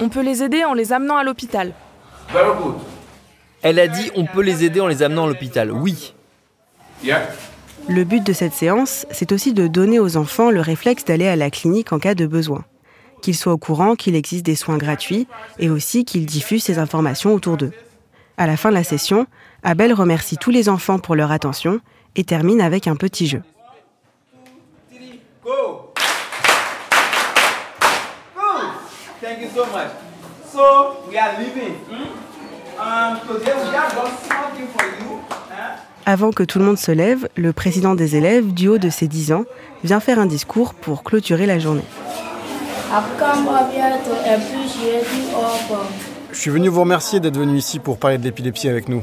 On 0.00 0.08
peut 0.08 0.22
les 0.22 0.42
aider 0.42 0.64
en 0.64 0.74
les 0.74 0.92
amenant 0.92 1.16
à 1.16 1.24
l'hôpital. 1.24 1.72
Elle 3.62 3.78
a 3.78 3.88
dit 3.88 4.10
on 4.14 4.26
peut 4.26 4.42
les 4.42 4.64
aider 4.64 4.80
en 4.80 4.86
les 4.86 5.02
amenant 5.02 5.24
à 5.24 5.28
l'hôpital. 5.28 5.72
Oui. 5.72 6.14
Le 7.88 8.04
but 8.04 8.24
de 8.24 8.32
cette 8.32 8.54
séance, 8.54 9.06
c'est 9.10 9.32
aussi 9.32 9.52
de 9.52 9.66
donner 9.66 9.98
aux 9.98 10.16
enfants 10.16 10.50
le 10.50 10.60
réflexe 10.60 11.04
d'aller 11.04 11.28
à 11.28 11.36
la 11.36 11.50
clinique 11.50 11.92
en 11.92 11.98
cas 11.98 12.14
de 12.14 12.26
besoin 12.26 12.64
qu'ils 13.24 13.34
soient 13.34 13.54
au 13.54 13.58
courant 13.58 13.96
qu'il 13.96 14.14
existe 14.16 14.44
des 14.44 14.54
soins 14.54 14.76
gratuits 14.76 15.26
et 15.58 15.70
aussi 15.70 16.04
qu'ils 16.04 16.26
diffusent 16.26 16.64
ces 16.64 16.78
informations 16.78 17.32
autour 17.32 17.56
d'eux. 17.56 17.72
À 18.36 18.46
la 18.46 18.58
fin 18.58 18.68
de 18.68 18.74
la 18.74 18.84
session, 18.84 19.26
Abel 19.62 19.94
remercie 19.94 20.36
tous 20.36 20.50
les 20.50 20.68
enfants 20.68 20.98
pour 20.98 21.14
leur 21.14 21.32
attention 21.32 21.80
et 22.16 22.24
termine 22.24 22.60
avec 22.60 22.86
un 22.86 22.96
petit 22.96 23.26
jeu. 23.26 23.40
Avant 36.04 36.30
que 36.30 36.42
tout 36.42 36.58
le 36.58 36.64
monde 36.66 36.76
se 36.76 36.92
lève, 36.92 37.26
le 37.36 37.54
président 37.54 37.94
des 37.94 38.16
élèves, 38.16 38.52
du 38.52 38.68
haut 38.68 38.76
de 38.76 38.90
ses 38.90 39.08
10 39.08 39.32
ans, 39.32 39.44
vient 39.82 40.00
faire 40.00 40.18
un 40.18 40.26
discours 40.26 40.74
pour 40.74 41.02
clôturer 41.02 41.46
la 41.46 41.58
journée. 41.58 41.84
Je 46.32 46.38
suis 46.38 46.50
venu 46.50 46.68
vous 46.68 46.80
remercier 46.80 47.20
d'être 47.20 47.38
venu 47.38 47.56
ici 47.56 47.78
pour 47.78 47.98
parler 47.98 48.18
de 48.18 48.24
l'épilepsie 48.24 48.68
avec 48.68 48.88
nous. 48.88 49.02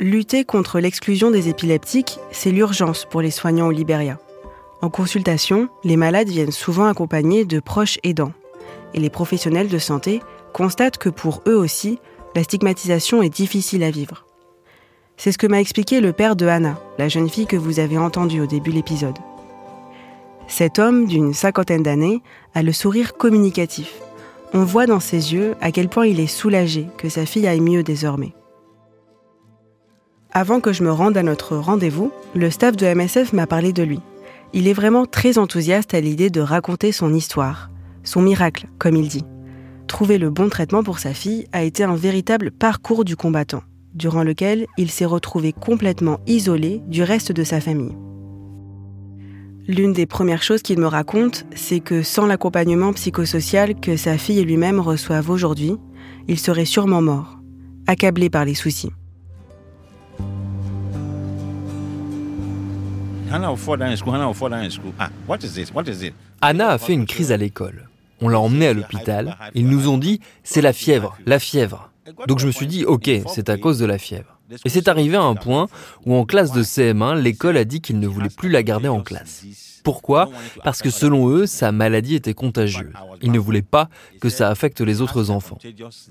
Lutter 0.00 0.44
contre 0.44 0.78
l'exclusion 0.78 1.32
des 1.32 1.48
épileptiques, 1.48 2.18
c'est 2.30 2.52
l'urgence 2.52 3.04
pour 3.04 3.20
les 3.20 3.32
soignants 3.32 3.66
au 3.66 3.72
Libéria. 3.72 4.18
En 4.80 4.90
consultation, 4.90 5.68
les 5.82 5.96
malades 5.96 6.28
viennent 6.28 6.52
souvent 6.52 6.86
accompagnés 6.86 7.44
de 7.44 7.58
proches 7.58 7.98
aidants. 8.04 8.32
Et 8.94 9.00
les 9.00 9.10
professionnels 9.10 9.68
de 9.68 9.78
santé 9.78 10.20
constatent 10.52 10.98
que 10.98 11.08
pour 11.08 11.42
eux 11.48 11.56
aussi, 11.56 11.98
la 12.36 12.44
stigmatisation 12.44 13.22
est 13.22 13.28
difficile 13.28 13.82
à 13.82 13.90
vivre. 13.90 14.24
C'est 15.16 15.32
ce 15.32 15.38
que 15.38 15.48
m'a 15.48 15.60
expliqué 15.60 16.00
le 16.00 16.12
père 16.12 16.36
de 16.36 16.46
Hannah, 16.46 16.78
la 16.96 17.08
jeune 17.08 17.28
fille 17.28 17.46
que 17.46 17.56
vous 17.56 17.80
avez 17.80 17.98
entendue 17.98 18.40
au 18.40 18.46
début 18.46 18.70
de 18.70 18.76
l'épisode. 18.76 19.18
Cet 20.46 20.78
homme, 20.78 21.06
d'une 21.06 21.34
cinquantaine 21.34 21.82
d'années, 21.82 22.22
a 22.54 22.62
le 22.62 22.72
sourire 22.72 23.16
communicatif. 23.16 24.00
On 24.54 24.62
voit 24.62 24.86
dans 24.86 25.00
ses 25.00 25.34
yeux 25.34 25.56
à 25.60 25.72
quel 25.72 25.88
point 25.88 26.06
il 26.06 26.20
est 26.20 26.28
soulagé 26.28 26.86
que 26.96 27.08
sa 27.08 27.26
fille 27.26 27.48
aille 27.48 27.60
mieux 27.60 27.82
désormais. 27.82 28.32
Avant 30.30 30.60
que 30.60 30.72
je 30.72 30.84
me 30.84 30.92
rende 30.92 31.16
à 31.16 31.22
notre 31.24 31.56
rendez-vous, 31.56 32.12
le 32.34 32.50
staff 32.50 32.76
de 32.76 32.86
MSF 32.86 33.32
m'a 33.32 33.46
parlé 33.48 33.72
de 33.72 33.82
lui. 33.82 34.00
Il 34.54 34.66
est 34.66 34.72
vraiment 34.72 35.04
très 35.04 35.36
enthousiaste 35.36 35.94
à 35.94 36.00
l'idée 36.00 36.30
de 36.30 36.40
raconter 36.40 36.92
son 36.92 37.12
histoire, 37.12 37.70
son 38.02 38.22
miracle, 38.22 38.66
comme 38.78 38.96
il 38.96 39.08
dit. 39.08 39.24
Trouver 39.86 40.18
le 40.18 40.30
bon 40.30 40.48
traitement 40.48 40.82
pour 40.82 40.98
sa 40.98 41.12
fille 41.12 41.46
a 41.52 41.62
été 41.62 41.84
un 41.84 41.96
véritable 41.96 42.50
parcours 42.50 43.04
du 43.04 43.16
combattant, 43.16 43.62
durant 43.94 44.22
lequel 44.22 44.66
il 44.78 44.90
s'est 44.90 45.04
retrouvé 45.04 45.52
complètement 45.52 46.20
isolé 46.26 46.82
du 46.86 47.02
reste 47.02 47.32
de 47.32 47.44
sa 47.44 47.60
famille. 47.60 47.96
L'une 49.66 49.92
des 49.92 50.06
premières 50.06 50.42
choses 50.42 50.62
qu'il 50.62 50.78
me 50.78 50.86
raconte, 50.86 51.44
c'est 51.54 51.80
que 51.80 52.02
sans 52.02 52.24
l'accompagnement 52.24 52.94
psychosocial 52.94 53.78
que 53.78 53.96
sa 53.96 54.16
fille 54.16 54.38
et 54.38 54.44
lui-même 54.44 54.80
reçoivent 54.80 55.28
aujourd'hui, 55.28 55.76
il 56.26 56.38
serait 56.38 56.64
sûrement 56.64 57.02
mort, 57.02 57.38
accablé 57.86 58.30
par 58.30 58.46
les 58.46 58.54
soucis. 58.54 58.92
Anna 66.40 66.70
a 66.70 66.78
fait 66.78 66.92
une 66.94 67.06
crise 67.06 67.30
à 67.30 67.36
l'école. 67.36 67.88
On 68.20 68.28
l'a 68.28 68.40
emmenée 68.40 68.68
à 68.68 68.72
l'hôpital. 68.72 69.36
Ils 69.54 69.68
nous 69.68 69.88
ont 69.88 69.98
dit 69.98 70.20
c'est 70.42 70.62
la 70.62 70.72
fièvre, 70.72 71.16
la 71.26 71.38
fièvre. 71.38 71.90
Donc 72.26 72.38
je 72.38 72.46
me 72.46 72.52
suis 72.52 72.66
dit 72.66 72.84
ok, 72.84 73.10
c'est 73.28 73.50
à 73.50 73.58
cause 73.58 73.78
de 73.78 73.86
la 73.86 73.98
fièvre. 73.98 74.38
Et 74.64 74.70
c'est 74.70 74.88
arrivé 74.88 75.16
à 75.16 75.22
un 75.22 75.34
point 75.34 75.68
où 76.06 76.14
en 76.14 76.24
classe 76.24 76.52
de 76.52 76.62
CM1, 76.62 77.20
l'école 77.20 77.58
a 77.58 77.64
dit 77.64 77.82
qu'ils 77.82 78.00
ne 78.00 78.06
voulaient 78.06 78.30
plus 78.30 78.48
la 78.48 78.62
garder 78.62 78.88
en 78.88 79.02
classe. 79.02 79.44
Pourquoi? 79.84 80.30
Parce 80.64 80.80
que 80.80 80.90
selon 80.90 81.28
eux, 81.28 81.46
sa 81.46 81.70
maladie 81.70 82.14
était 82.14 82.34
contagieuse. 82.34 82.92
Ils 83.22 83.32
ne 83.32 83.38
voulaient 83.38 83.62
pas 83.62 83.88
que 84.20 84.28
ça 84.28 84.48
affecte 84.48 84.80
les 84.80 85.00
autres 85.00 85.30
enfants. 85.30 85.58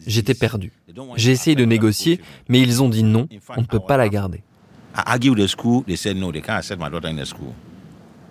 J'étais 0.05 0.33
perdu. 0.33 0.71
J'ai 1.15 1.31
essayé 1.31 1.55
de 1.55 1.65
négocier, 1.65 2.21
mais 2.47 2.61
ils 2.61 2.83
ont 2.83 2.89
dit 2.89 3.03
non, 3.03 3.27
on 3.55 3.61
ne 3.61 3.65
peut 3.65 3.79
pas 3.79 3.97
la 3.97 4.09
garder. 4.09 4.43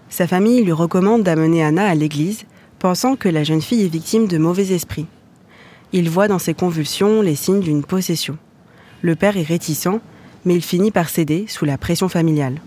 Sa 0.08 0.26
famille 0.26 0.62
lui 0.62 0.72
recommande 0.72 1.22
d'amener 1.22 1.62
Anna 1.62 1.86
à 1.86 1.94
l'église, 1.94 2.44
pensant 2.78 3.16
que 3.16 3.28
la 3.28 3.44
jeune 3.44 3.62
fille 3.62 3.84
est 3.84 3.88
victime 3.88 4.26
de 4.26 4.38
mauvais 4.38 4.72
esprits. 4.72 5.06
Il 5.92 6.10
voit 6.10 6.28
dans 6.28 6.38
ses 6.38 6.54
convulsions 6.54 7.22
les 7.22 7.36
signes 7.36 7.60
d'une 7.60 7.84
possession. 7.84 8.36
Le 9.02 9.14
père 9.14 9.36
est 9.36 9.42
réticent, 9.42 10.00
mais 10.44 10.54
il 10.54 10.62
finit 10.62 10.90
par 10.90 11.08
céder 11.08 11.46
sous 11.48 11.64
la 11.64 11.78
pression 11.78 12.08
familiale. 12.08 12.60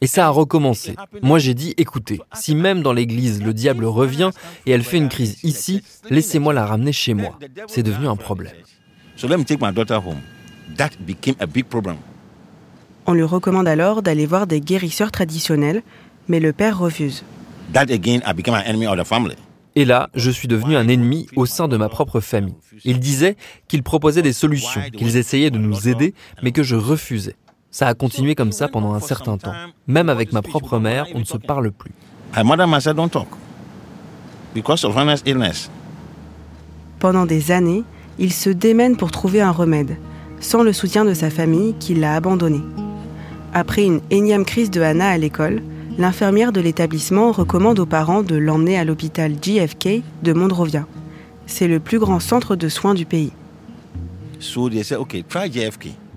Et 0.00 0.06
ça 0.06 0.26
a 0.26 0.30
recommencé. 0.30 0.94
Moi 1.22 1.38
j'ai 1.38 1.54
dit, 1.54 1.74
écoutez, 1.76 2.20
si 2.34 2.54
même 2.54 2.82
dans 2.82 2.92
l'église 2.92 3.42
le 3.42 3.52
diable 3.52 3.84
revient 3.84 4.30
et 4.66 4.70
elle 4.70 4.84
fait 4.84 4.96
une 4.96 5.08
crise 5.08 5.38
ici, 5.42 5.82
laissez-moi 6.08 6.52
la 6.52 6.66
ramener 6.66 6.92
chez 6.92 7.14
moi. 7.14 7.38
C'est 7.66 7.82
devenu 7.82 8.06
un 8.06 8.16
problème. 8.16 8.52
On 13.06 13.14
lui 13.14 13.22
recommande 13.22 13.68
alors 13.68 14.02
d'aller 14.02 14.26
voir 14.26 14.46
des 14.46 14.60
guérisseurs 14.60 15.10
traditionnels, 15.10 15.82
mais 16.28 16.40
le 16.40 16.52
père 16.52 16.78
refuse. 16.78 17.24
Et 19.74 19.84
là, 19.84 20.10
je 20.14 20.30
suis 20.30 20.48
devenu 20.48 20.76
un 20.76 20.88
ennemi 20.88 21.26
au 21.36 21.46
sein 21.46 21.68
de 21.68 21.76
ma 21.76 21.88
propre 21.88 22.20
famille. 22.20 22.56
Ils 22.84 23.00
disaient 23.00 23.36
qu'ils 23.68 23.82
proposaient 23.82 24.22
des 24.22 24.32
solutions, 24.32 24.80
qu'ils 24.96 25.16
essayaient 25.16 25.50
de 25.50 25.58
nous 25.58 25.88
aider, 25.88 26.14
mais 26.42 26.52
que 26.52 26.62
je 26.62 26.74
refusais. 26.76 27.36
Ça 27.70 27.86
a 27.86 27.94
continué 27.94 28.34
comme 28.34 28.52
ça 28.52 28.68
pendant 28.68 28.94
un 28.94 29.00
certain 29.00 29.38
temps. 29.38 29.52
Même 29.86 30.08
avec 30.08 30.32
ma 30.32 30.42
propre 30.42 30.78
mère, 30.78 31.06
on 31.14 31.20
ne 31.20 31.24
se 31.24 31.36
parle 31.36 31.70
plus. 31.70 31.92
Pendant 36.98 37.26
des 37.26 37.52
années, 37.52 37.84
il 38.18 38.32
se 38.32 38.50
démène 38.50 38.96
pour 38.96 39.10
trouver 39.10 39.40
un 39.40 39.52
remède, 39.52 39.96
sans 40.40 40.62
le 40.62 40.72
soutien 40.72 41.04
de 41.04 41.14
sa 41.14 41.30
famille 41.30 41.74
qui 41.78 41.94
l'a 41.94 42.14
abandonné. 42.14 42.60
Après 43.54 43.84
une 43.84 44.00
énième 44.10 44.44
crise 44.44 44.70
de 44.70 44.80
Hannah 44.80 45.08
à 45.08 45.18
l'école, 45.18 45.62
l'infirmière 45.98 46.52
de 46.52 46.60
l'établissement 46.60 47.32
recommande 47.32 47.78
aux 47.78 47.86
parents 47.86 48.22
de 48.22 48.36
l'emmener 48.36 48.78
à 48.78 48.84
l'hôpital 48.84 49.32
JFK 49.40 50.02
de 50.22 50.32
Monrovia. 50.32 50.86
C'est 51.46 51.68
le 51.68 51.80
plus 51.80 51.98
grand 51.98 52.20
centre 52.20 52.56
de 52.56 52.68
soins 52.68 52.94
du 52.94 53.06
pays. 53.06 53.32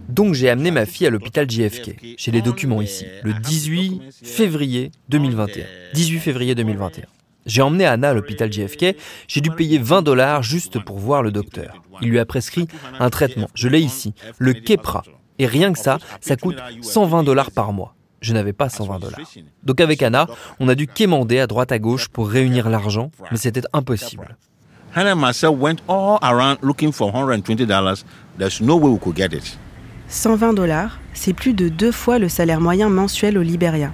Donc 0.09 0.33
j'ai 0.33 0.49
amené 0.49 0.71
ma 0.71 0.85
fille 0.85 1.07
à 1.07 1.09
l'hôpital 1.09 1.49
JFK. 1.49 2.15
J'ai 2.17 2.31
les 2.31 2.41
documents 2.41 2.81
ici, 2.81 3.05
le 3.23 3.33
18 3.33 4.01
février 4.23 4.91
2021. 5.09 5.63
18 5.93 6.19
février 6.19 6.53
2021. 6.53 7.05
J'ai 7.45 7.61
emmené 7.61 7.85
Anna 7.85 8.09
à 8.09 8.13
l'hôpital 8.13 8.51
JFK, 8.51 8.95
j'ai 9.27 9.41
dû 9.41 9.51
payer 9.51 9.79
20 9.79 10.01
dollars 10.01 10.43
juste 10.43 10.79
pour 10.83 10.99
voir 10.99 11.23
le 11.23 11.31
docteur. 11.31 11.81
Il 12.01 12.09
lui 12.09 12.19
a 12.19 12.25
prescrit 12.25 12.67
un 12.99 13.09
traitement, 13.09 13.47
je 13.53 13.67
l'ai 13.67 13.81
ici, 13.81 14.13
le 14.37 14.53
Kepra. 14.53 15.03
Et 15.39 15.47
rien 15.47 15.73
que 15.73 15.79
ça, 15.79 15.97
ça 16.19 16.35
coûte 16.35 16.57
120 16.81 17.23
dollars 17.23 17.51
par 17.51 17.73
mois 17.73 17.95
je 18.21 18.33
n'avais 18.33 18.53
pas 18.53 18.69
120 18.69 18.99
dollars. 18.99 19.19
Donc 19.63 19.81
avec 19.81 20.01
Anna, 20.03 20.27
on 20.59 20.67
a 20.67 20.75
dû 20.75 20.87
quémander 20.87 21.39
à 21.39 21.47
droite 21.47 21.71
à 21.71 21.79
gauche 21.79 22.07
pour 22.07 22.29
réunir 22.29 22.69
l'argent, 22.69 23.11
mais 23.31 23.37
c'était 23.37 23.63
impossible. 23.73 24.37
Hannah 24.95 25.15
myself 25.15 25.55
went 25.57 25.77
all 25.87 26.19
around 26.21 26.57
looking 26.61 26.91
for 26.91 27.13
120 27.13 27.65
dollars. 27.65 28.03
There's 28.37 28.61
no 28.61 28.75
way 28.75 28.89
we 28.89 28.99
could 28.99 29.15
get 29.15 29.33
it. 29.33 29.57
120 30.09 30.53
dollars, 30.53 30.99
c'est 31.13 31.33
plus 31.33 31.53
de 31.53 31.69
deux 31.69 31.93
fois 31.93 32.19
le 32.19 32.27
salaire 32.27 32.59
moyen 32.59 32.89
mensuel 32.89 33.37
au 33.37 33.41
Liberia. 33.41 33.93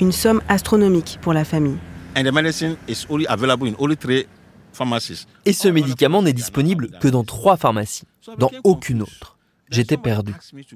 Une 0.00 0.12
somme 0.12 0.40
astronomique 0.48 1.18
pour 1.20 1.32
la 1.32 1.44
famille. 1.44 1.78
And 2.16 2.24
the 2.24 2.32
medicine 2.32 2.76
is 2.88 3.06
only 3.08 3.26
available 3.28 3.68
in 3.68 3.74
only 3.78 3.96
three 3.96 4.26
pharmacies. 4.72 5.26
Et 5.46 5.52
ce 5.52 5.68
médicament 5.68 6.22
n'est 6.22 6.32
disponible 6.32 6.90
que 7.00 7.08
dans 7.08 7.24
trois 7.24 7.56
pharmacies, 7.56 8.04
dans 8.38 8.50
aucune 8.64 9.02
autre. 9.02 9.36
J'étais 9.70 9.96
perdu. 9.96 10.34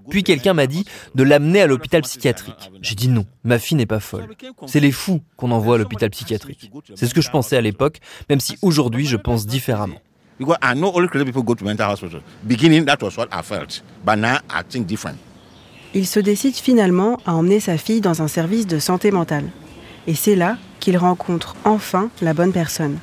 Puis 0.09 0.23
quelqu'un 0.23 0.55
m'a 0.55 0.69
dit 0.69 0.85
de 1.17 1.25
l'amener 1.25 1.63
à 1.63 1.67
l'hôpital 1.67 2.03
psychiatrique. 2.03 2.71
J'ai 2.81 2.95
dit 2.95 3.09
non, 3.09 3.27
ma 3.43 3.59
fille 3.59 3.77
n'est 3.77 3.87
pas 3.87 3.99
folle. 3.99 4.29
C'est 4.67 4.79
les 4.79 4.93
fous 4.93 5.21
qu'on 5.37 5.51
envoie 5.51 5.75
à 5.75 5.79
l'hôpital 5.79 6.11
psychiatrique. 6.11 6.71
C'est 6.95 7.07
ce 7.07 7.15
que 7.15 7.21
je 7.21 7.31
pensais 7.31 7.57
à 7.57 7.61
l'époque, 7.61 7.99
même 8.31 8.39
si 8.39 8.57
aujourd'hui 8.63 9.07
je 9.07 9.17
pense 9.17 9.47
différemment. 9.47 9.99
Il 15.97 16.07
se 16.07 16.21
décide 16.21 16.55
finalement 16.55 17.19
à 17.27 17.35
emmener 17.35 17.61
sa 17.61 17.79
fille 17.79 18.01
dans 18.01 18.23
un 18.23 18.29
service 18.29 18.67
de 18.67 18.79
santé 18.79 19.11
mentale. 19.11 19.51
Et 20.07 20.15
c'est 20.15 20.37
là 20.37 20.59
qu'il 20.81 20.97
rencontre 20.97 21.57
enfin 21.65 22.11
la 22.21 22.35
bonne 22.35 22.53
personne. 22.53 22.99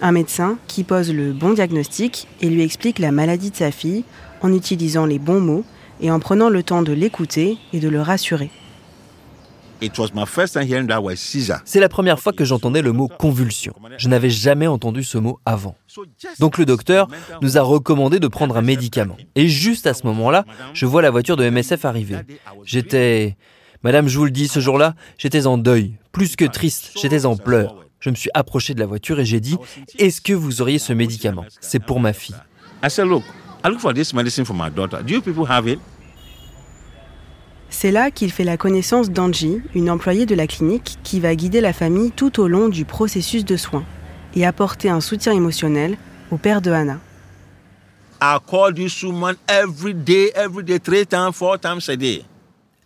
Un 0.00 0.12
médecin 0.12 0.58
qui 0.68 0.84
pose 0.84 1.12
le 1.12 1.32
bon 1.32 1.52
diagnostic 1.52 2.28
et 2.40 2.48
lui 2.48 2.62
explique 2.62 3.00
la 3.00 3.10
maladie 3.10 3.50
de 3.50 3.56
sa 3.56 3.72
fille 3.72 4.04
en 4.42 4.52
utilisant 4.52 5.06
les 5.06 5.18
bons 5.18 5.40
mots 5.40 5.64
et 6.00 6.12
en 6.12 6.20
prenant 6.20 6.48
le 6.48 6.62
temps 6.62 6.82
de 6.82 6.92
l'écouter 6.92 7.58
et 7.72 7.80
de 7.80 7.88
le 7.88 8.00
rassurer. 8.00 8.50
C'est 11.64 11.80
la 11.80 11.88
première 11.88 12.18
fois 12.18 12.32
que 12.32 12.44
j'entendais 12.44 12.82
le 12.82 12.92
mot 12.92 13.08
convulsion. 13.08 13.74
Je 13.96 14.08
n'avais 14.08 14.30
jamais 14.30 14.66
entendu 14.66 15.04
ce 15.04 15.18
mot 15.18 15.38
avant. 15.46 15.76
Donc 16.40 16.58
le 16.58 16.64
docteur 16.64 17.08
nous 17.42 17.58
a 17.58 17.62
recommandé 17.62 18.18
de 18.18 18.28
prendre 18.28 18.56
un 18.56 18.62
médicament. 18.62 19.16
Et 19.34 19.48
juste 19.48 19.86
à 19.86 19.94
ce 19.94 20.04
moment-là, 20.06 20.44
je 20.74 20.86
vois 20.86 21.02
la 21.02 21.10
voiture 21.10 21.36
de 21.36 21.48
MSF 21.48 21.84
arriver. 21.84 22.16
J'étais... 22.64 23.36
Madame, 23.84 24.08
je 24.08 24.18
vous 24.18 24.24
le 24.24 24.32
dis, 24.32 24.48
ce 24.48 24.58
jour-là, 24.58 24.94
j'étais 25.18 25.46
en 25.46 25.56
deuil, 25.56 25.94
plus 26.10 26.34
que 26.34 26.44
triste, 26.44 26.92
j'étais 27.00 27.26
en 27.26 27.36
pleurs. 27.36 27.76
Je 28.00 28.10
me 28.10 28.16
suis 28.16 28.30
approché 28.34 28.74
de 28.74 28.80
la 28.80 28.86
voiture 28.86 29.20
et 29.20 29.24
j'ai 29.24 29.40
dit, 29.40 29.56
est-ce 29.98 30.20
que 30.20 30.32
vous 30.32 30.62
auriez 30.62 30.78
ce 30.78 30.92
médicament? 30.92 31.44
C'est 31.60 31.78
pour 31.78 32.00
ma 32.00 32.12
fille. 32.12 32.34
C'est 37.70 37.92
là 37.92 38.10
qu'il 38.10 38.32
fait 38.32 38.44
la 38.44 38.56
connaissance 38.56 39.10
d'Angie, 39.10 39.60
une 39.74 39.90
employée 39.90 40.26
de 40.26 40.34
la 40.34 40.46
clinique 40.46 40.96
qui 41.04 41.20
va 41.20 41.34
guider 41.36 41.60
la 41.60 41.72
famille 41.72 42.10
tout 42.10 42.40
au 42.40 42.48
long 42.48 42.68
du 42.68 42.84
processus 42.84 43.44
de 43.44 43.56
soins 43.56 43.84
et 44.34 44.46
apporter 44.46 44.88
un 44.88 45.00
soutien 45.00 45.32
émotionnel 45.32 45.96
au 46.30 46.36
père 46.36 46.62
de 46.62 46.70
Hannah. 46.70 46.98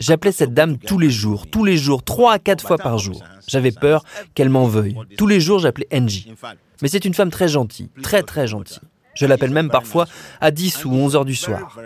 J'appelais 0.03 0.33
cette 0.33 0.53
dame 0.53 0.79
tous 0.79 0.99
les 0.99 1.11
jours, 1.11 1.47
tous 1.47 1.65
les 1.65 1.77
jours, 1.77 2.03
trois 2.03 2.33
à 2.33 2.39
quatre 2.41 2.67
fois 2.67 2.77
par 2.77 2.99
jour. 2.99 3.23
J'avais 3.47 3.71
peur 3.71 4.03
qu'elle 4.35 4.49
m'en 4.49 4.67
veuille. 4.67 4.97
Tous 5.17 5.29
les 5.29 5.41
jours, 5.41 5.61
j'appelais 5.61 5.87
Angie. 5.95 6.35
Mais 6.83 6.89
c'est 6.89 7.05
une 7.05 7.15
femme 7.15 7.31
très 7.31 7.47
gentille, 7.47 7.89
très 8.03 8.25
très 8.25 8.49
gentille. 8.49 8.81
Je 9.15 9.27
l'appelle 9.27 9.53
même 9.53 9.71
parfois 9.71 10.09
à 10.41 10.51
10 10.51 10.87
ou 10.87 10.91
11 10.91 11.15
heures 11.15 11.25
du 11.25 11.37
soir. 11.37 11.79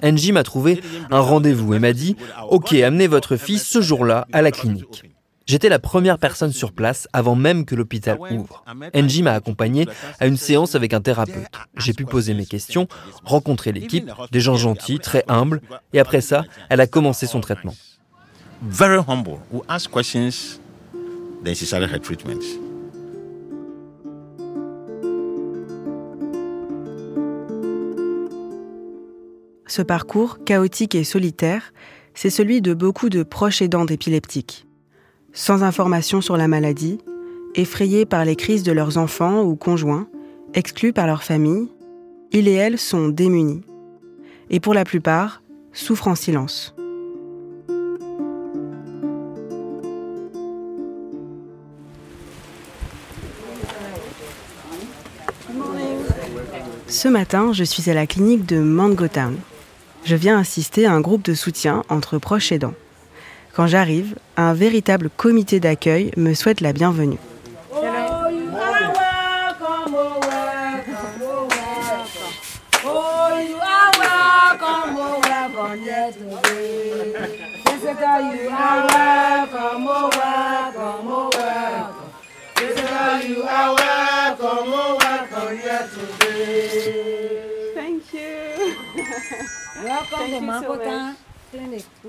Angie 0.00 0.30
m'a 0.30 0.44
trouvé 0.44 0.80
un 1.10 1.20
rendez-vous 1.20 1.74
et 1.74 1.80
m'a 1.80 1.92
dit 1.92 2.14
Ok, 2.50 2.72
amenez 2.74 3.08
votre 3.08 3.34
fille 3.34 3.58
ce 3.58 3.80
jour-là 3.80 4.28
à 4.32 4.42
la 4.42 4.52
clinique. 4.52 5.09
J'étais 5.50 5.68
la 5.68 5.80
première 5.80 6.20
personne 6.20 6.52
sur 6.52 6.70
place 6.70 7.08
avant 7.12 7.34
même 7.34 7.64
que 7.64 7.74
l'hôpital 7.74 8.20
ouvre. 8.20 8.64
Angie 8.94 9.24
m'a 9.24 9.32
accompagné 9.32 9.88
à 10.20 10.28
une 10.28 10.36
séance 10.36 10.76
avec 10.76 10.94
un 10.94 11.00
thérapeute. 11.00 11.50
J'ai 11.76 11.92
pu 11.92 12.04
poser 12.04 12.34
mes 12.34 12.46
questions, 12.46 12.86
rencontrer 13.24 13.72
l'équipe, 13.72 14.08
des 14.30 14.38
gens 14.38 14.54
gentils, 14.54 15.00
très 15.00 15.24
humbles, 15.26 15.60
et 15.92 15.98
après 15.98 16.20
ça, 16.20 16.44
elle 16.68 16.80
a 16.80 16.86
commencé 16.86 17.26
son 17.26 17.40
traitement. 17.40 17.74
Very 18.62 19.02
humble, 19.08 19.40
who 19.52 19.64
ask 19.66 19.90
questions 19.90 20.60
Then 21.42 21.56
she 21.56 21.64
started 21.64 21.90
her 21.92 21.98
treatment. 21.98 22.44
Ce 29.66 29.82
parcours 29.82 30.44
chaotique 30.44 30.94
et 30.94 31.02
solitaire, 31.02 31.72
c'est 32.14 32.30
celui 32.30 32.62
de 32.62 32.72
beaucoup 32.72 33.08
de 33.08 33.24
proches 33.24 33.62
aidants 33.62 33.84
d'épileptiques. 33.84 34.68
Sans 35.32 35.62
information 35.62 36.20
sur 36.20 36.36
la 36.36 36.48
maladie, 36.48 36.98
effrayés 37.54 38.04
par 38.04 38.24
les 38.24 38.36
crises 38.36 38.62
de 38.62 38.72
leurs 38.72 38.98
enfants 38.98 39.42
ou 39.42 39.54
conjoints, 39.54 40.08
exclus 40.54 40.92
par 40.92 41.06
leur 41.06 41.22
famille, 41.22 41.68
ils 42.32 42.48
et 42.48 42.54
elles 42.54 42.78
sont 42.78 43.08
démunis. 43.08 43.62
Et 44.50 44.58
pour 44.58 44.74
la 44.74 44.84
plupart, 44.84 45.42
souffrent 45.72 46.08
en 46.08 46.16
silence. 46.16 46.74
Ce 56.88 57.06
matin, 57.06 57.52
je 57.52 57.62
suis 57.62 57.88
à 57.88 57.94
la 57.94 58.08
clinique 58.08 58.46
de 58.46 58.58
Mangotown. 58.58 59.36
Je 60.04 60.16
viens 60.16 60.38
assister 60.38 60.86
à 60.86 60.92
un 60.92 61.00
groupe 61.00 61.22
de 61.22 61.34
soutien 61.34 61.84
entre 61.88 62.18
proches 62.18 62.50
aidants. 62.50 62.74
Quand 63.60 63.66
j'arrive, 63.66 64.14
un 64.38 64.54
véritable 64.54 65.10
comité 65.14 65.60
d'accueil 65.60 66.12
me 66.16 66.32
souhaite 66.32 66.62
la 66.62 66.72
bienvenue. 66.72 67.18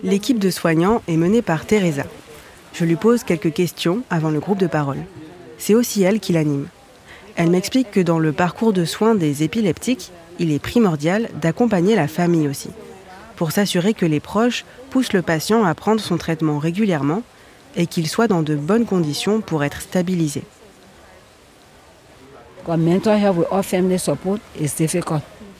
L'équipe 0.03 0.39
de 0.39 0.49
soignants 0.49 1.01
est 1.07 1.17
menée 1.17 1.41
par 1.41 1.65
Teresa. 1.65 2.03
Je 2.73 2.85
lui 2.85 2.95
pose 2.95 3.23
quelques 3.23 3.53
questions 3.53 4.03
avant 4.09 4.29
le 4.29 4.39
groupe 4.39 4.59
de 4.59 4.67
parole. 4.67 5.03
C'est 5.57 5.75
aussi 5.75 6.03
elle 6.03 6.19
qui 6.19 6.33
l'anime. 6.33 6.67
Elle 7.35 7.49
m'explique 7.49 7.91
que 7.91 7.99
dans 7.99 8.19
le 8.19 8.33
parcours 8.33 8.73
de 8.73 8.85
soins 8.85 9.15
des 9.15 9.43
épileptiques, 9.43 10.11
il 10.39 10.51
est 10.51 10.59
primordial 10.59 11.29
d'accompagner 11.41 11.95
la 11.95 12.07
famille 12.07 12.47
aussi, 12.47 12.69
pour 13.35 13.51
s'assurer 13.51 13.93
que 13.93 14.05
les 14.05 14.19
proches 14.19 14.65
poussent 14.89 15.13
le 15.13 15.21
patient 15.21 15.63
à 15.63 15.73
prendre 15.75 16.01
son 16.01 16.17
traitement 16.17 16.59
régulièrement 16.59 17.23
et 17.75 17.87
qu'il 17.87 18.07
soit 18.07 18.27
dans 18.27 18.43
de 18.43 18.55
bonnes 18.55 18.85
conditions 18.85 19.41
pour 19.41 19.63
être 19.63 19.81
stabilisé. 19.81 20.43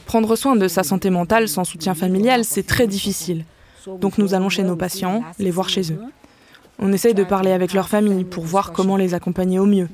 Prendre 0.06 0.36
soin 0.36 0.56
de 0.56 0.68
sa 0.68 0.82
santé 0.82 1.10
mentale 1.10 1.48
sans 1.48 1.64
soutien 1.64 1.94
familial, 1.94 2.44
c'est 2.44 2.66
très 2.66 2.86
difficile. 2.86 3.44
Donc 4.00 4.18
nous 4.18 4.34
allons 4.34 4.48
chez 4.48 4.62
nos 4.62 4.76
patients, 4.76 5.22
les 5.38 5.50
voir 5.50 5.68
chez 5.68 5.92
eux. 5.92 5.98
On 6.78 6.92
essaye 6.92 7.14
de 7.14 7.22
parler 7.22 7.52
avec 7.52 7.74
leur 7.74 7.88
famille 7.88 8.24
pour 8.24 8.44
voir 8.44 8.72
comment 8.72 8.96
les 8.96 9.14
accompagner 9.14 9.58
au 9.58 9.66
mieux. 9.66 9.88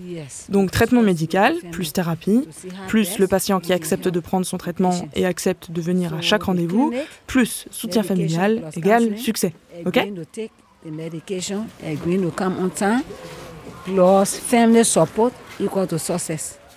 Donc 0.48 0.70
traitement 0.70 1.02
médical, 1.02 1.54
plus 1.70 1.92
thérapie, 1.92 2.48
plus 2.86 3.18
le 3.18 3.26
patient 3.26 3.60
qui 3.60 3.72
accepte 3.72 4.08
de 4.08 4.20
prendre 4.20 4.46
son 4.46 4.56
traitement 4.56 4.94
et 5.14 5.26
accepte 5.26 5.70
de 5.70 5.80
venir 5.82 6.14
à 6.14 6.20
chaque 6.22 6.44
rendez-vous, 6.44 6.92
plus 7.26 7.66
soutien 7.70 8.02
familial 8.02 8.70
égale 8.74 9.18
succès. 9.18 9.52
OK 9.84 9.98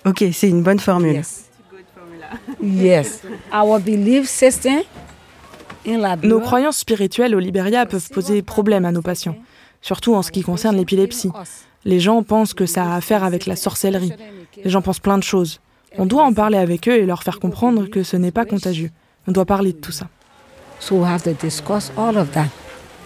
Ok, 0.04 0.24
c'est 0.32 0.48
une 0.48 0.62
bonne 0.62 0.80
formule. 0.80 1.22
Yes. 2.62 3.22
Our 3.52 3.78
belief 3.80 4.28
system 4.28 4.82
nos 6.22 6.40
croyances 6.40 6.78
spirituelles 6.78 7.34
au 7.34 7.38
Liberia 7.38 7.86
peuvent 7.86 8.08
poser 8.10 8.42
problème 8.42 8.84
à 8.84 8.92
nos 8.92 9.02
patients, 9.02 9.36
surtout 9.80 10.14
en 10.14 10.22
ce 10.22 10.30
qui 10.30 10.42
concerne 10.42 10.76
l'épilepsie. 10.76 11.30
Les 11.84 12.00
gens 12.00 12.22
pensent 12.22 12.54
que 12.54 12.66
ça 12.66 12.92
a 12.92 12.96
à 12.96 13.00
faire 13.00 13.24
avec 13.24 13.46
la 13.46 13.56
sorcellerie. 13.56 14.12
Les 14.62 14.70
gens 14.70 14.82
pensent 14.82 15.00
plein 15.00 15.18
de 15.18 15.24
choses. 15.24 15.60
On 15.98 16.06
doit 16.06 16.22
en 16.24 16.32
parler 16.32 16.58
avec 16.58 16.88
eux 16.88 16.96
et 16.96 17.06
leur 17.06 17.22
faire 17.22 17.40
comprendre 17.40 17.86
que 17.86 18.02
ce 18.02 18.16
n'est 18.16 18.30
pas 18.30 18.44
contagieux. 18.44 18.90
On 19.26 19.32
doit 19.32 19.44
parler 19.44 19.72
de 19.72 19.78
tout 19.78 19.92
ça. 19.92 20.08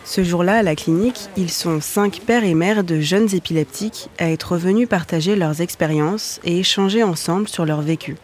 Ce 0.04 0.22
jour-là, 0.22 0.58
à 0.58 0.62
la 0.62 0.76
clinique, 0.76 1.28
ils 1.36 1.50
sont 1.50 1.80
cinq 1.80 2.20
pères 2.20 2.44
et 2.44 2.54
mères 2.54 2.84
de 2.84 3.00
jeunes 3.00 3.34
épileptiques 3.34 4.08
à 4.18 4.30
être 4.30 4.56
venus 4.56 4.88
partager 4.88 5.34
leurs 5.34 5.60
expériences 5.60 6.40
et 6.44 6.60
échanger 6.60 7.02
ensemble 7.02 7.48
sur 7.48 7.66
leur 7.66 7.80
vécu. 7.80 8.16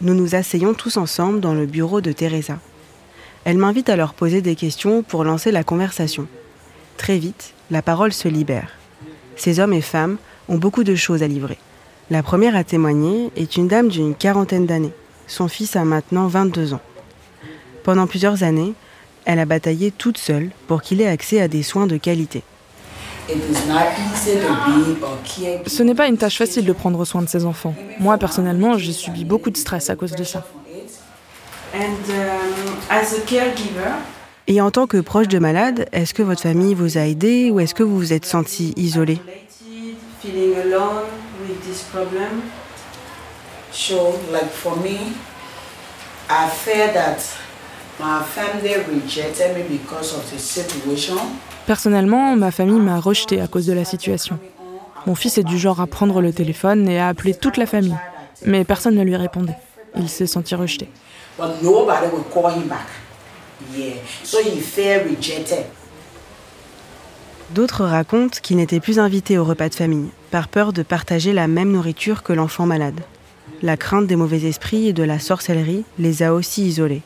Nous 0.00 0.14
nous 0.14 0.34
asseyons 0.34 0.72
tous 0.72 0.96
ensemble 0.96 1.40
dans 1.40 1.54
le 1.54 1.66
bureau 1.66 2.00
de 2.00 2.10
Teresa. 2.10 2.58
Elle 3.44 3.58
m'invite 3.58 3.88
à 3.88 3.96
leur 3.96 4.14
poser 4.14 4.40
des 4.40 4.54
questions 4.54 5.02
pour 5.02 5.24
lancer 5.24 5.50
la 5.50 5.64
conversation. 5.64 6.26
Très 6.96 7.18
vite, 7.18 7.54
la 7.70 7.82
parole 7.82 8.12
se 8.12 8.28
libère. 8.28 8.70
Ces 9.36 9.58
hommes 9.58 9.72
et 9.72 9.80
femmes 9.80 10.18
ont 10.48 10.58
beaucoup 10.58 10.84
de 10.84 10.94
choses 10.94 11.22
à 11.22 11.26
livrer. 11.26 11.58
La 12.10 12.22
première 12.22 12.54
à 12.54 12.62
témoigner 12.62 13.30
est 13.36 13.56
une 13.56 13.68
dame 13.68 13.88
d'une 13.88 14.14
quarantaine 14.14 14.66
d'années. 14.66 14.92
Son 15.26 15.48
fils 15.48 15.76
a 15.76 15.84
maintenant 15.84 16.26
22 16.28 16.74
ans. 16.74 16.80
Pendant 17.82 18.06
plusieurs 18.06 18.42
années, 18.44 18.74
elle 19.24 19.38
a 19.38 19.44
bataillé 19.44 19.90
toute 19.90 20.18
seule 20.18 20.50
pour 20.68 20.82
qu'il 20.82 21.00
ait 21.00 21.08
accès 21.08 21.40
à 21.40 21.48
des 21.48 21.62
soins 21.62 21.86
de 21.86 21.96
qualité. 21.96 22.42
Ce 25.66 25.82
n'est 25.82 25.94
pas 25.94 26.06
une 26.06 26.18
tâche 26.18 26.38
facile 26.38 26.64
de 26.64 26.72
prendre 26.72 27.04
soin 27.04 27.22
de 27.22 27.28
ses 27.28 27.44
enfants. 27.44 27.74
Moi, 27.98 28.18
personnellement, 28.18 28.78
j'ai 28.78 28.92
subi 28.92 29.24
beaucoup 29.24 29.50
de 29.50 29.56
stress 29.56 29.90
à 29.90 29.96
cause 29.96 30.12
de 30.12 30.24
ça. 30.24 30.44
Um, 31.74 31.80
Et 34.46 34.60
en 34.60 34.70
tant 34.70 34.86
que 34.86 34.98
proche 34.98 35.28
de 35.28 35.38
malade, 35.38 35.88
est-ce 35.92 36.12
que 36.12 36.22
votre 36.22 36.42
famille 36.42 36.74
vous 36.74 36.98
a 36.98 37.02
aidé 37.02 37.50
ou 37.50 37.60
est-ce 37.60 37.74
que 37.74 37.82
vous 37.82 37.96
vous 37.96 38.12
êtes 38.12 38.26
senti 38.26 38.74
isolé 38.76 39.18
Personnellement, 51.66 52.36
ma 52.36 52.50
famille 52.50 52.80
m'a 52.80 53.00
rejeté 53.00 53.40
à 53.40 53.46
cause 53.46 53.66
de 53.66 53.72
la 53.72 53.84
situation. 53.86 54.38
Mon 55.06 55.14
fils 55.14 55.38
est 55.38 55.42
du 55.42 55.56
genre 55.56 55.80
à 55.80 55.86
prendre 55.86 56.20
le 56.20 56.34
téléphone 56.34 56.86
et 56.88 57.00
à 57.00 57.08
appeler 57.08 57.34
toute 57.34 57.56
la 57.56 57.66
famille, 57.66 57.96
mais 58.44 58.64
personne 58.64 58.96
ne 58.96 59.02
lui 59.02 59.16
répondait. 59.16 59.56
Il 59.96 60.08
s'est 60.08 60.26
senti 60.26 60.54
rejeté. 60.54 60.88
D'autres 67.50 67.84
racontent 67.84 68.38
qu'ils 68.42 68.56
n'étaient 68.56 68.80
plus 68.80 68.98
invités 68.98 69.36
au 69.38 69.44
repas 69.44 69.68
de 69.68 69.74
famille, 69.74 70.08
par 70.30 70.48
peur 70.48 70.72
de 70.72 70.82
partager 70.82 71.32
la 71.32 71.48
même 71.48 71.70
nourriture 71.70 72.22
que 72.22 72.32
l'enfant 72.32 72.66
malade. 72.66 73.00
La 73.62 73.76
crainte 73.76 74.06
des 74.06 74.16
mauvais 74.16 74.42
esprits 74.42 74.88
et 74.88 74.92
de 74.92 75.02
la 75.02 75.18
sorcellerie 75.18 75.84
les 75.98 76.22
a 76.22 76.32
aussi 76.32 76.62
isolés. 76.64 77.02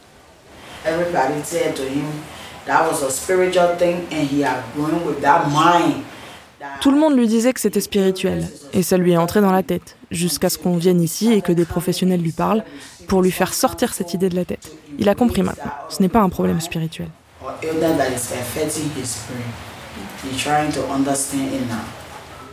Tout 6.80 6.90
le 6.90 6.98
monde 6.98 7.16
lui 7.16 7.26
disait 7.26 7.52
que 7.52 7.60
c'était 7.60 7.80
spirituel, 7.80 8.46
et 8.72 8.82
ça 8.82 8.96
lui 8.96 9.12
est 9.12 9.16
entré 9.16 9.40
dans 9.40 9.52
la 9.52 9.62
tête, 9.62 9.96
jusqu'à 10.10 10.50
ce 10.50 10.58
qu'on 10.58 10.76
vienne 10.76 11.00
ici 11.00 11.32
et 11.32 11.40
que 11.40 11.52
des 11.52 11.64
professionnels 11.64 12.20
lui 12.20 12.32
parlent 12.32 12.64
pour 13.08 13.22
lui 13.22 13.30
faire 13.30 13.54
sortir 13.54 13.94
cette 13.94 14.14
idée 14.14 14.28
de 14.28 14.36
la 14.36 14.44
tête. 14.44 14.72
Il 14.98 15.08
a 15.08 15.14
compris 15.14 15.42
maintenant, 15.42 15.72
ce 15.88 16.02
n'est 16.02 16.08
pas 16.08 16.20
un 16.20 16.28
problème 16.28 16.60
spirituel. 16.60 17.08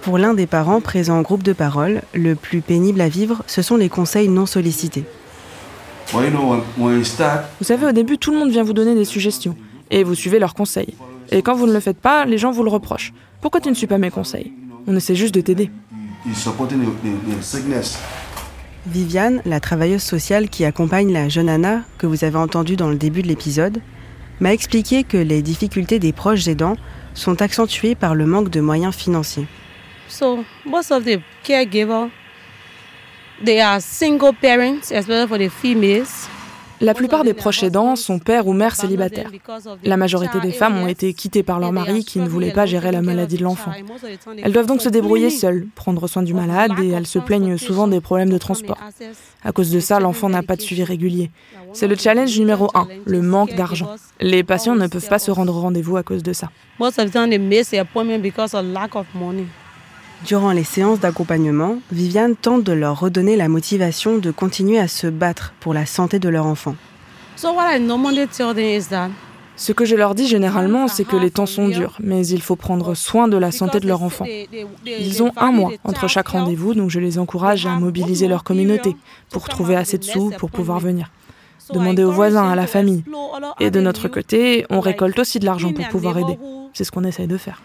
Pour 0.02 0.18
l'un 0.18 0.34
des 0.34 0.48
parents 0.48 0.82
présents 0.82 1.18
en 1.18 1.22
groupe 1.22 1.44
de 1.44 1.54
parole, 1.54 2.02
le 2.14 2.36
plus 2.36 2.62
pénible 2.62 3.02
à 3.02 3.10
vivre, 3.10 3.44
ce 3.48 3.62
sont 3.62 3.78
les 3.78 3.90
conseils 3.90 4.28
non 4.28 4.46
sollicités. 4.46 5.06
Vous 6.12 6.22
savez, 7.62 7.86
au 7.88 7.92
début, 7.92 8.18
tout 8.18 8.32
le 8.32 8.38
monde 8.38 8.52
vient 8.52 8.64
vous 8.64 8.74
donner 8.74 8.96
des 8.96 9.06
suggestions, 9.06 9.56
et 9.90 10.04
vous 10.04 10.16
suivez 10.16 10.40
leurs 10.40 10.54
conseils. 10.54 10.94
Et 11.32 11.42
quand 11.42 11.56
vous 11.56 11.68
ne 11.68 11.74
le 11.74 11.80
faites 11.80 12.00
pas, 12.00 12.26
les 12.26 12.38
gens 12.38 12.52
vous 12.52 12.64
le 12.64 12.70
reprochent. 12.70 13.14
Pourquoi 13.42 13.62
tu 13.62 13.70
ne 13.70 13.74
suis 13.74 13.88
pas 13.88 13.98
mes 13.98 14.12
conseils 14.12 14.54
On 14.88 14.96
essaie 14.96 15.16
juste 15.16 15.36
de 15.36 15.42
t'aider. 15.42 15.70
Viviane, 18.86 19.42
la 19.46 19.60
travailleuse 19.60 20.04
sociale 20.04 20.50
qui 20.50 20.66
accompagne 20.66 21.12
la 21.12 21.30
jeune 21.30 21.50
Anna, 21.50 21.84
que 21.98 22.08
vous 22.08 22.24
avez 22.24 22.38
entendue 22.38 22.76
dans 22.76 22.90
le 22.90 22.98
début 22.98 23.22
de 23.22 23.28
l'épisode, 23.28 23.82
m'a 24.40 24.54
expliqué 24.54 25.04
que 25.04 25.18
les 25.18 25.42
difficultés 25.42 26.00
des 26.00 26.12
proches 26.12 26.48
aidants 26.48 26.76
sont 27.14 27.42
accentuées 27.42 27.96
par 27.96 28.16
le 28.16 28.26
manque 28.26 28.50
de 28.50 28.62
moyens 28.62 28.96
financiers. 28.96 29.48
So, 30.10 30.44
most 30.66 30.92
of 30.92 31.06
the 31.06 31.20
caregivers, 31.44 32.10
they 33.44 33.62
are 33.62 33.82
single 33.82 34.34
parents, 34.34 34.92
especially 34.92 35.28
for 35.28 35.38
the 35.38 35.50
females. 35.50 36.28
La 36.84 36.94
plupart 36.94 37.24
des 37.24 37.34
proches 37.34 37.64
aidants 37.64 37.96
sont 37.96 38.20
père 38.20 38.46
ou 38.46 38.52
mère 38.52 38.76
célibataires. 38.76 39.32
La 39.86 39.96
majorité 39.96 40.42
des 40.42 40.52
femmes 40.52 40.78
ont 40.78 40.88
été 40.88 41.14
quittées 41.14 41.42
par 41.42 41.58
leur 41.62 41.72
mari 41.72 42.04
qui 42.04 42.20
ne 42.20 42.28
voulait 42.28 42.52
pas 42.52 42.66
gérer 42.66 42.92
la 42.92 43.02
maladie 43.02 43.38
de 43.38 43.44
l'enfant. 43.44 43.72
Elles 44.44 44.52
doivent 44.52 44.66
donc 44.66 44.82
se 44.82 44.90
débrouiller 44.90 45.30
seules, 45.30 45.68
prendre 45.76 46.06
soin 46.08 46.24
du 46.24 46.34
malade 46.34 46.74
et 46.82 46.90
elles 46.90 47.08
se 47.08 47.20
plaignent 47.20 47.58
souvent 47.58 47.88
des 47.88 48.02
problèmes 48.02 48.30
de 48.30 48.38
transport. 48.38 48.78
À 49.46 49.54
cause 49.54 49.72
de 49.72 49.80
ça, 49.80 50.02
l'enfant 50.02 50.28
n'a 50.28 50.44
pas 50.44 50.58
de 50.58 50.62
suivi 50.62 50.84
régulier. 50.84 51.32
C'est 51.72 51.88
le 51.88 51.96
challenge 51.96 52.38
numéro 52.38 52.70
un, 52.74 52.88
le 53.06 53.22
manque 53.22 53.56
d'argent. 53.56 53.90
Les 54.20 54.44
patients 54.44 54.76
ne 54.76 54.88
peuvent 54.88 55.08
pas 55.08 55.20
se 55.20 55.32
rendre 55.32 55.56
au 55.56 55.62
rendez-vous 55.62 55.96
à 55.96 56.04
cause 56.04 56.22
de 56.22 56.34
ça. 56.34 56.50
Durant 60.26 60.54
les 60.54 60.64
séances 60.64 61.02
d'accompagnement, 61.02 61.80
Viviane 61.92 62.36
tente 62.38 62.64
de 62.64 62.72
leur 62.72 63.00
redonner 63.00 63.36
la 63.36 63.50
motivation 63.50 64.20
de 64.20 64.32
continuer 64.32 64.80
à 64.80 64.88
se 64.88 65.08
battre 65.08 65.54
pour 65.60 65.74
la 65.74 65.86
santé 65.86 66.18
de 66.18 66.30
leur 66.30 66.46
enfant. 66.46 66.76
Ce 69.56 69.72
que 69.72 69.86
je 69.86 69.96
leur 69.96 70.16
dis 70.16 70.28
généralement, 70.28 70.88
c'est 70.88 71.04
que 71.04 71.18
les 71.18 71.30
temps 71.30 71.46
sont 71.46 71.68
durs, 71.68 71.98
mais 72.00 72.26
il 72.26 72.42
faut 72.42 72.56
prendre 72.56 72.96
soin 72.96 73.28
de 73.28 73.36
la 73.36 73.52
santé 73.52 73.82
de 73.82 73.88
leur 73.88 74.02
enfant. 74.02 74.26
Ils 74.86 75.24
ont 75.24 75.32
un 75.36 75.52
mois 75.52 75.72
entre 75.84 76.08
chaque 76.08 76.30
rendez-vous, 76.30 76.74
donc 76.74 76.90
je 76.90 77.02
les 77.02 77.20
encourage 77.20 77.66
à 77.66 77.72
mobiliser 77.72 78.30
leur 78.30 78.46
communauté 78.46 78.96
pour 79.30 79.50
trouver 79.50 79.76
assez 79.76 79.98
de 79.98 80.06
sous 80.06 80.32
pour 80.38 80.52
pouvoir 80.52 80.80
venir. 80.80 81.12
Demander 81.72 82.04
aux 82.04 82.12
voisins, 82.12 82.50
à 82.50 82.56
la 82.56 82.68
famille. 82.68 83.04
Et 83.60 83.72
de 83.72 83.80
notre 83.80 84.08
côté, 84.08 84.66
on 84.70 84.80
récolte 84.80 85.18
aussi 85.20 85.40
de 85.40 85.46
l'argent 85.46 85.72
pour 85.72 85.88
pouvoir 85.90 86.18
aider. 86.18 86.38
C'est 86.74 86.84
ce 86.84 86.92
qu'on 86.92 87.04
essaye 87.04 87.28
de 87.28 87.38
faire. 87.38 87.62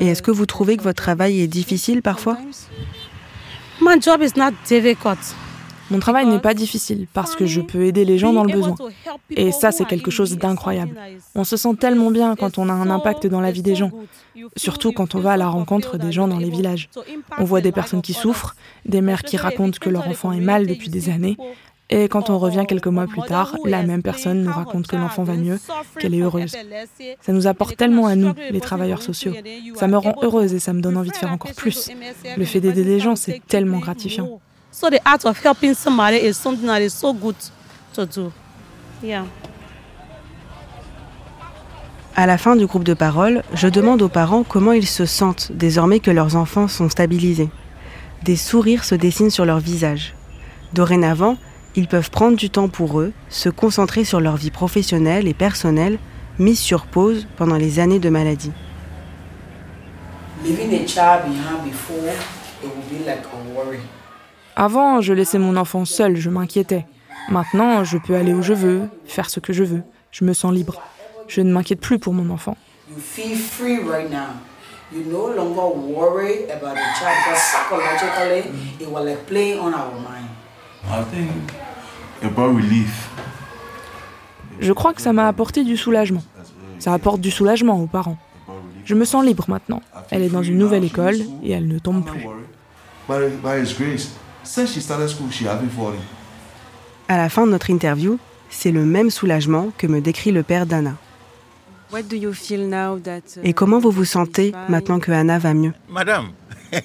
Et 0.00 0.08
est-ce 0.08 0.22
que 0.22 0.30
vous 0.30 0.46
trouvez 0.46 0.76
que 0.76 0.82
votre 0.82 1.02
travail 1.02 1.40
est 1.40 1.46
difficile 1.46 2.02
parfois? 2.02 2.36
Mon 5.90 5.98
travail 5.98 6.26
n'est 6.26 6.38
pas 6.38 6.54
difficile 6.54 7.06
parce 7.12 7.36
que 7.36 7.46
je 7.46 7.60
peux 7.60 7.84
aider 7.84 8.04
les 8.04 8.18
gens 8.18 8.32
dans 8.32 8.44
le 8.44 8.52
besoin. 8.52 8.74
Et 9.30 9.52
ça, 9.52 9.70
c'est 9.72 9.84
quelque 9.84 10.10
chose 10.10 10.36
d'incroyable. 10.36 10.96
On 11.34 11.44
se 11.44 11.56
sent 11.56 11.76
tellement 11.78 12.10
bien 12.10 12.36
quand 12.36 12.58
on 12.58 12.68
a 12.68 12.72
un 12.72 12.90
impact 12.90 13.26
dans 13.26 13.40
la 13.40 13.50
vie 13.52 13.62
des 13.62 13.74
gens, 13.74 13.90
surtout 14.56 14.92
quand 14.92 15.14
on 15.14 15.20
va 15.20 15.32
à 15.32 15.36
la 15.36 15.48
rencontre 15.48 15.98
des 15.98 16.12
gens 16.12 16.28
dans 16.28 16.38
les 16.38 16.50
villages. 16.50 16.88
On 17.38 17.44
voit 17.44 17.60
des 17.60 17.72
personnes 17.72 18.02
qui 18.02 18.14
souffrent, 18.14 18.56
des 18.86 19.00
mères 19.00 19.22
qui 19.22 19.36
racontent 19.36 19.78
que 19.80 19.90
leur 19.90 20.08
enfant 20.08 20.32
est 20.32 20.40
mal 20.40 20.66
depuis 20.66 20.88
des 20.88 21.10
années, 21.10 21.36
et 21.90 22.08
quand 22.08 22.30
on 22.30 22.38
revient 22.38 22.64
quelques 22.66 22.86
mois 22.86 23.06
plus 23.06 23.22
tard, 23.22 23.56
la 23.64 23.82
même 23.82 24.02
personne 24.02 24.42
nous 24.42 24.52
raconte 24.52 24.86
que 24.86 24.96
l'enfant 24.96 25.22
va 25.22 25.34
mieux, 25.34 25.60
qu'elle 25.98 26.14
est 26.14 26.20
heureuse. 26.20 26.56
Ça 27.20 27.32
nous 27.32 27.46
apporte 27.46 27.76
tellement 27.76 28.06
à 28.06 28.16
nous, 28.16 28.32
les 28.50 28.60
travailleurs 28.60 29.02
sociaux. 29.02 29.34
Ça 29.74 29.86
me 29.86 29.98
rend 29.98 30.14
heureuse 30.22 30.54
et 30.54 30.58
ça 30.58 30.72
me 30.72 30.80
donne 30.80 30.96
envie 30.96 31.10
de 31.10 31.16
faire 31.16 31.32
encore 31.32 31.52
plus. 31.52 31.90
Le 32.36 32.44
fait 32.44 32.60
d'aider 32.60 32.84
les 32.84 33.00
gens, 33.00 33.16
c'est 33.16 33.42
tellement 33.46 33.78
gratifiant. 33.78 34.40
À 42.16 42.26
la 42.26 42.38
fin 42.38 42.56
du 42.56 42.66
groupe 42.66 42.82
de 42.82 42.92
parole, 42.92 43.44
je 43.54 43.68
demande 43.68 44.02
aux 44.02 44.08
parents 44.08 44.42
comment 44.42 44.72
ils 44.72 44.88
se 44.88 45.06
sentent 45.06 45.52
désormais 45.52 46.00
que 46.00 46.10
leurs 46.10 46.34
enfants 46.34 46.66
sont 46.66 46.88
stabilisés. 46.88 47.50
Des 48.24 48.34
sourires 48.34 48.82
se 48.82 48.96
dessinent 48.96 49.30
sur 49.30 49.44
leur 49.44 49.60
visage. 49.60 50.12
Dorénavant, 50.72 51.36
ils 51.76 51.86
peuvent 51.86 52.10
prendre 52.10 52.36
du 52.36 52.50
temps 52.50 52.68
pour 52.68 52.98
eux, 52.98 53.12
se 53.28 53.48
concentrer 53.50 54.02
sur 54.02 54.20
leur 54.20 54.36
vie 54.36 54.50
professionnelle 54.50 55.28
et 55.28 55.34
personnelle, 55.34 55.98
mise 56.40 56.58
sur 56.58 56.86
pause 56.86 57.28
pendant 57.36 57.56
les 57.56 57.78
années 57.78 58.00
de 58.00 58.08
maladie. 58.08 58.50
Avant, 64.56 65.00
je 65.00 65.12
laissais 65.12 65.38
mon 65.38 65.56
enfant 65.56 65.84
seul, 65.84 66.16
je 66.16 66.30
m'inquiétais. 66.30 66.86
Maintenant, 67.28 67.82
je 67.82 67.98
peux 67.98 68.14
aller 68.14 68.32
où 68.32 68.42
je 68.42 68.52
veux, 68.52 68.82
faire 69.04 69.28
ce 69.28 69.40
que 69.40 69.52
je 69.52 69.64
veux. 69.64 69.82
Je 70.12 70.24
me 70.24 70.32
sens 70.32 70.52
libre. 70.52 70.80
Je 71.26 71.40
ne 71.40 71.52
m'inquiète 71.52 71.80
plus 71.80 71.98
pour 71.98 72.12
mon 72.12 72.30
enfant. 72.30 72.56
Je 84.60 84.72
crois 84.72 84.94
que 84.94 85.02
ça 85.02 85.12
m'a 85.12 85.26
apporté 85.26 85.64
du 85.64 85.76
soulagement. 85.76 86.22
Ça 86.78 86.92
apporte 86.92 87.20
du 87.20 87.32
soulagement 87.32 87.80
aux 87.80 87.86
parents. 87.86 88.18
Je 88.84 88.94
me 88.94 89.04
sens 89.04 89.24
libre 89.24 89.46
maintenant. 89.48 89.80
Elle 90.10 90.22
est 90.22 90.28
dans 90.28 90.42
une 90.42 90.58
nouvelle 90.58 90.84
école 90.84 91.16
et 91.42 91.50
elle 91.50 91.66
ne 91.66 91.78
tombe 91.80 92.04
plus. 92.04 92.24
À 97.08 97.16
la 97.16 97.28
fin 97.28 97.46
de 97.46 97.50
notre 97.50 97.70
interview, 97.70 98.18
c'est 98.50 98.72
le 98.72 98.84
même 98.84 99.10
soulagement 99.10 99.70
que 99.76 99.86
me 99.86 100.00
décrit 100.00 100.32
le 100.32 100.42
père 100.42 100.66
d'Anna. 100.66 100.94
Et 103.42 103.52
comment 103.52 103.78
vous 103.78 103.90
vous 103.90 104.04
sentez 104.04 104.52
maintenant 104.68 104.98
que 104.98 105.12
Anna 105.12 105.38
va 105.38 105.54
mieux? 105.54 105.72
Madame, 105.88 106.30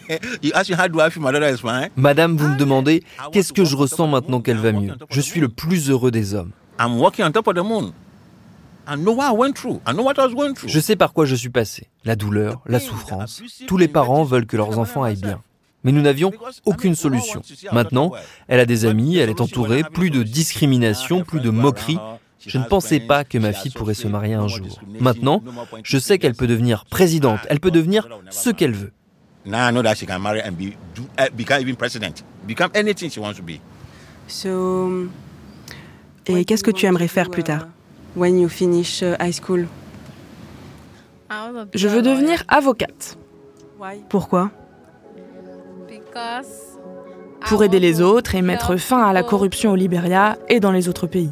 Madame, 1.95 2.37
vous 2.37 2.49
me 2.49 2.57
demandez 2.57 3.03
qu'est-ce 3.31 3.53
que 3.53 3.65
je 3.65 3.75
ressens 3.75 4.07
maintenant 4.07 4.41
qu'elle 4.41 4.57
va 4.57 4.71
mieux? 4.71 4.93
Je 5.09 5.21
suis 5.21 5.39
le 5.39 5.49
plus 5.49 5.89
heureux 5.89 6.11
des 6.11 6.33
hommes. 6.33 6.51
Je 10.65 10.79
sais 10.79 10.95
par 10.95 11.13
quoi 11.13 11.25
je 11.25 11.35
suis 11.35 11.49
passé. 11.49 11.87
La 12.05 12.15
douleur, 12.15 12.61
la 12.65 12.79
souffrance. 12.79 13.41
Tous 13.67 13.77
les 13.77 13.87
parents 13.87 14.23
veulent 14.23 14.45
que 14.45 14.57
leurs 14.57 14.79
enfants 14.79 15.03
aillent 15.03 15.21
bien. 15.21 15.41
Mais 15.83 15.91
nous 15.91 16.01
n'avions 16.01 16.31
aucune 16.65 16.95
solution. 16.95 17.41
Maintenant, 17.71 18.11
elle 18.47 18.59
a 18.59 18.65
des 18.65 18.85
amis, 18.85 19.17
elle 19.17 19.29
est 19.29 19.41
entourée, 19.41 19.83
plus 19.83 20.09
de 20.09 20.23
discrimination, 20.23 21.23
plus 21.23 21.39
de 21.39 21.49
moquerie. 21.49 21.97
Je 22.45 22.57
ne 22.57 22.63
pensais 22.63 22.99
pas 22.99 23.23
que 23.23 23.37
ma 23.37 23.53
fille 23.53 23.71
pourrait 23.71 23.93
se 23.93 24.07
marier 24.07 24.33
un 24.33 24.47
jour. 24.47 24.79
Maintenant, 24.99 25.43
je 25.83 25.97
sais 25.97 26.17
qu'elle 26.17 26.35
peut 26.35 26.47
devenir 26.47 26.85
présidente, 26.85 27.39
elle 27.49 27.59
peut 27.59 27.71
devenir 27.71 28.07
ce 28.29 28.49
qu'elle 28.49 28.73
veut. 28.73 28.91
Now 29.45 29.69
I 29.69 29.71
know 29.71 29.81
that 29.81 29.95
she 29.95 30.05
can 30.05 30.19
marry 30.19 30.41
and 30.41 30.51
be 30.51 30.75
do, 30.93 31.03
uh, 31.17 31.29
become 31.33 31.61
even 31.61 31.75
president, 31.75 32.23
become 32.45 32.69
anything 32.75 33.09
she 33.09 33.19
wants 33.19 33.37
to 33.37 33.43
be. 33.43 33.59
So, 34.27 35.07
et 36.27 36.43
qu'est-ce 36.45 36.63
que 36.63 36.71
tu 36.71 36.85
aimerais 36.85 37.07
faire 37.07 37.29
plus 37.29 37.43
tard, 37.43 37.67
when 38.15 38.37
you 38.37 38.49
finish 38.49 39.01
uh, 39.01 39.15
high 39.19 39.33
school? 39.33 39.67
Je 41.73 41.87
veux 41.87 42.01
devenir 42.01 42.43
avocate. 42.47 43.17
Pourquoi? 44.09 44.51
Pour 47.47 47.63
aider 47.63 47.79
les 47.79 48.01
autres 48.01 48.35
et 48.35 48.41
mettre 48.41 48.75
fin 48.75 49.03
à 49.03 49.13
la 49.13 49.23
corruption 49.23 49.71
au 49.71 49.75
Liberia 49.75 50.37
et 50.49 50.59
dans 50.59 50.71
les 50.71 50.87
autres 50.89 51.07
pays. 51.07 51.31